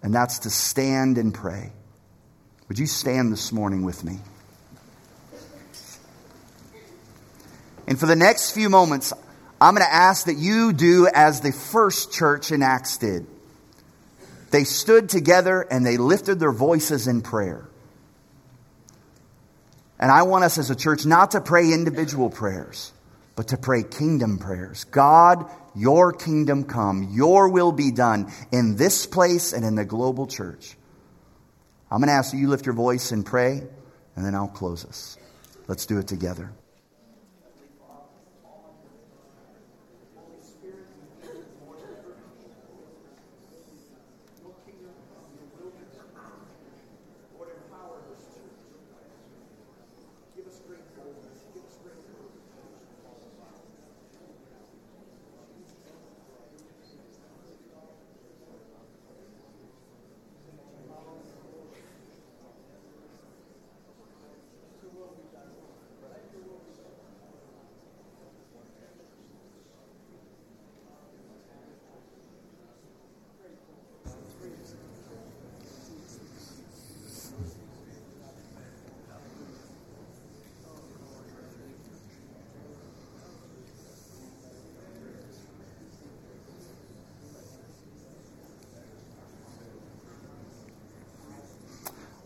and 0.02 0.14
that's 0.14 0.40
to 0.40 0.50
stand 0.50 1.18
and 1.18 1.34
pray. 1.34 1.72
Would 2.68 2.78
you 2.78 2.86
stand 2.86 3.32
this 3.32 3.52
morning 3.52 3.84
with 3.84 4.04
me? 4.04 4.18
And 7.86 7.98
for 7.98 8.06
the 8.06 8.16
next 8.16 8.52
few 8.52 8.68
moments, 8.68 9.12
I'm 9.60 9.74
going 9.74 9.86
to 9.86 9.94
ask 9.94 10.26
that 10.26 10.36
you 10.36 10.72
do 10.72 11.08
as 11.12 11.40
the 11.40 11.52
first 11.52 12.12
church 12.12 12.52
in 12.52 12.62
Acts 12.62 12.98
did. 12.98 13.26
They 14.50 14.64
stood 14.64 15.08
together 15.08 15.66
and 15.70 15.84
they 15.84 15.96
lifted 15.96 16.38
their 16.38 16.52
voices 16.52 17.06
in 17.06 17.22
prayer. 17.22 17.66
And 19.98 20.12
I 20.12 20.22
want 20.22 20.44
us 20.44 20.58
as 20.58 20.70
a 20.70 20.76
church 20.76 21.06
not 21.06 21.32
to 21.32 21.40
pray 21.40 21.72
individual 21.72 22.30
prayers 22.30 22.92
but 23.38 23.46
to 23.46 23.56
pray 23.56 23.84
kingdom 23.84 24.36
prayers. 24.36 24.82
God, 24.82 25.48
Your 25.78 26.12
kingdom 26.12 26.64
come, 26.64 27.10
your 27.12 27.50
will 27.50 27.70
be 27.70 27.92
done 27.92 28.32
in 28.50 28.74
this 28.74 29.06
place 29.06 29.52
and 29.52 29.64
in 29.64 29.76
the 29.76 29.84
global 29.84 30.26
church. 30.26 30.76
I'm 31.88 32.00
going 32.00 32.08
to 32.08 32.14
ask 32.14 32.34
you 32.34 32.48
lift 32.48 32.66
your 32.66 32.74
voice 32.74 33.12
and 33.12 33.24
pray, 33.24 33.62
and 34.16 34.24
then 34.24 34.34
I'll 34.34 34.48
close 34.48 34.84
us. 34.84 35.16
Let's 35.68 35.86
do 35.86 35.98
it 35.98 36.08
together. 36.08 36.52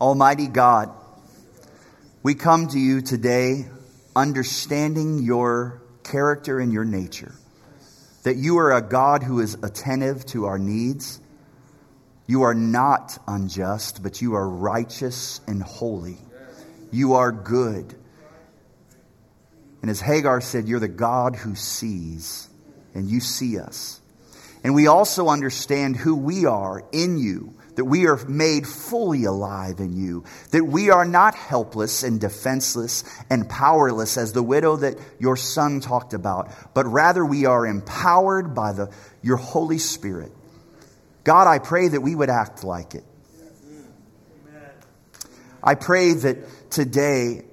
Almighty 0.01 0.47
God, 0.47 0.89
we 2.23 2.35
come 2.35 2.67
to 2.67 2.79
you 2.79 3.01
today 3.01 3.65
understanding 4.15 5.19
your 5.19 5.81
character 6.03 6.59
and 6.59 6.73
your 6.73 6.85
nature. 6.85 7.33
That 8.23 8.37
you 8.37 8.57
are 8.59 8.73
a 8.73 8.81
God 8.81 9.23
who 9.23 9.39
is 9.39 9.55
attentive 9.61 10.25
to 10.27 10.45
our 10.45 10.57
needs. 10.57 11.19
You 12.27 12.43
are 12.43 12.53
not 12.53 13.17
unjust, 13.27 14.01
but 14.01 14.21
you 14.21 14.35
are 14.35 14.47
righteous 14.47 15.41
and 15.47 15.61
holy. 15.61 16.17
You 16.91 17.13
are 17.13 17.31
good. 17.31 17.95
And 19.81 19.91
as 19.91 19.99
Hagar 19.99 20.41
said, 20.41 20.67
you're 20.67 20.79
the 20.79 20.87
God 20.87 21.35
who 21.35 21.55
sees, 21.55 22.47
and 22.93 23.09
you 23.09 23.19
see 23.19 23.59
us. 23.59 23.99
And 24.63 24.73
we 24.73 24.87
also 24.87 25.27
understand 25.27 25.97
who 25.97 26.15
we 26.15 26.45
are 26.45 26.83
in 26.93 27.17
you 27.17 27.53
that 27.75 27.85
we 27.85 28.07
are 28.07 28.17
made 28.27 28.67
fully 28.67 29.25
alive 29.25 29.79
in 29.79 29.95
you, 29.95 30.23
that 30.51 30.63
we 30.63 30.89
are 30.89 31.05
not 31.05 31.35
helpless 31.35 32.03
and 32.03 32.19
defenseless 32.19 33.03
and 33.29 33.49
powerless 33.49 34.17
as 34.17 34.33
the 34.33 34.43
widow 34.43 34.77
that 34.77 34.97
your 35.19 35.35
son 35.35 35.79
talked 35.79 36.13
about, 36.13 36.51
but 36.73 36.85
rather 36.85 37.25
we 37.25 37.45
are 37.45 37.65
empowered 37.65 38.53
by 38.53 38.73
the, 38.73 38.91
your 39.21 39.37
Holy 39.37 39.79
Spirit. 39.79 40.31
God, 41.23 41.47
I 41.47 41.59
pray 41.59 41.87
that 41.87 42.01
we 42.01 42.13
would 42.13 42.29
act 42.29 42.63
like 42.63 42.95
it. 42.95 43.03
I 45.63 45.75
pray 45.75 46.13
that 46.13 46.71
today, 46.71 47.43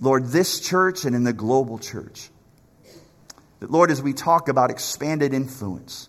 Lord, 0.00 0.28
this 0.28 0.60
church 0.60 1.04
and 1.04 1.14
in 1.14 1.24
the 1.24 1.34
global 1.34 1.78
church, 1.78 2.30
that 3.60 3.70
Lord, 3.70 3.90
as 3.90 4.00
we 4.00 4.14
talk 4.14 4.48
about 4.48 4.70
expanded 4.70 5.34
influence, 5.34 6.08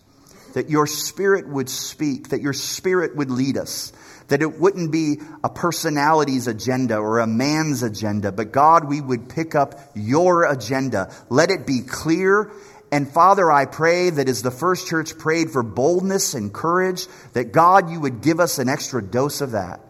that 0.52 0.70
your 0.70 0.86
spirit 0.86 1.48
would 1.48 1.68
speak, 1.68 2.28
that 2.30 2.40
your 2.40 2.52
spirit 2.52 3.16
would 3.16 3.30
lead 3.30 3.56
us, 3.56 3.92
that 4.28 4.42
it 4.42 4.58
wouldn't 4.58 4.92
be 4.92 5.20
a 5.44 5.48
personality's 5.48 6.46
agenda 6.46 6.96
or 6.96 7.18
a 7.18 7.26
man's 7.26 7.82
agenda, 7.82 8.32
but 8.32 8.52
God, 8.52 8.88
we 8.88 9.00
would 9.00 9.28
pick 9.28 9.54
up 9.54 9.78
your 9.94 10.44
agenda. 10.44 11.12
Let 11.28 11.50
it 11.50 11.66
be 11.66 11.80
clear. 11.80 12.50
And 12.90 13.08
Father, 13.08 13.50
I 13.50 13.64
pray 13.64 14.10
that 14.10 14.28
as 14.28 14.42
the 14.42 14.50
first 14.50 14.86
church 14.86 15.18
prayed 15.18 15.50
for 15.50 15.62
boldness 15.62 16.34
and 16.34 16.52
courage, 16.52 17.06
that 17.32 17.52
God, 17.52 17.90
you 17.90 18.00
would 18.00 18.20
give 18.20 18.38
us 18.38 18.58
an 18.58 18.68
extra 18.68 19.02
dose 19.02 19.40
of 19.40 19.52
that. 19.52 19.80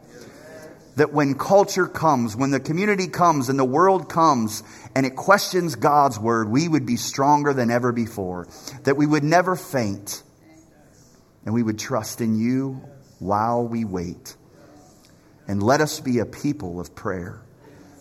That 0.96 1.12
when 1.12 1.34
culture 1.34 1.86
comes, 1.86 2.36
when 2.36 2.50
the 2.50 2.60
community 2.60 3.08
comes 3.08 3.48
and 3.48 3.58
the 3.58 3.64
world 3.64 4.08
comes 4.08 4.62
and 4.94 5.06
it 5.06 5.16
questions 5.16 5.74
God's 5.74 6.18
word, 6.18 6.48
we 6.48 6.68
would 6.68 6.84
be 6.84 6.96
stronger 6.96 7.54
than 7.54 7.70
ever 7.70 7.92
before. 7.92 8.46
That 8.84 8.96
we 8.96 9.06
would 9.06 9.24
never 9.24 9.56
faint 9.56 10.22
and 11.44 11.54
we 11.54 11.62
would 11.62 11.78
trust 11.78 12.20
in 12.20 12.38
you 12.38 12.82
while 13.18 13.66
we 13.66 13.84
wait. 13.84 14.36
And 15.48 15.62
let 15.62 15.80
us 15.80 16.00
be 16.00 16.18
a 16.18 16.26
people 16.26 16.80
of 16.80 16.94
prayer. 16.94 17.40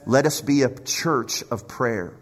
Let 0.05 0.25
us 0.25 0.41
be 0.41 0.63
a 0.63 0.69
church 0.69 1.43
of 1.51 1.67
prayer. 1.67 2.13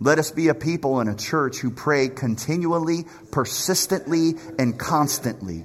Let 0.00 0.18
us 0.18 0.30
be 0.30 0.48
a 0.48 0.54
people 0.54 1.00
and 1.00 1.08
a 1.08 1.14
church 1.14 1.58
who 1.58 1.70
pray 1.70 2.08
continually, 2.08 3.06
persistently, 3.30 4.34
and 4.58 4.78
constantly. 4.78 5.64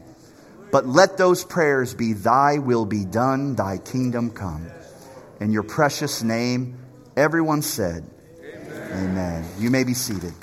But 0.72 0.86
let 0.86 1.18
those 1.18 1.44
prayers 1.44 1.94
be, 1.94 2.14
Thy 2.14 2.60
will 2.60 2.86
be 2.86 3.06
done, 3.06 3.56
Thy 3.56 3.80
kingdom 3.80 4.32
come. 4.32 4.68
In 5.40 5.52
your 5.52 5.64
precious 5.64 6.22
name, 6.22 6.78
everyone 7.18 7.62
said, 7.62 8.10
Amen. 8.44 9.10
Amen. 9.10 9.46
You 9.58 9.72
may 9.72 9.84
be 9.84 9.94
seated. 9.94 10.34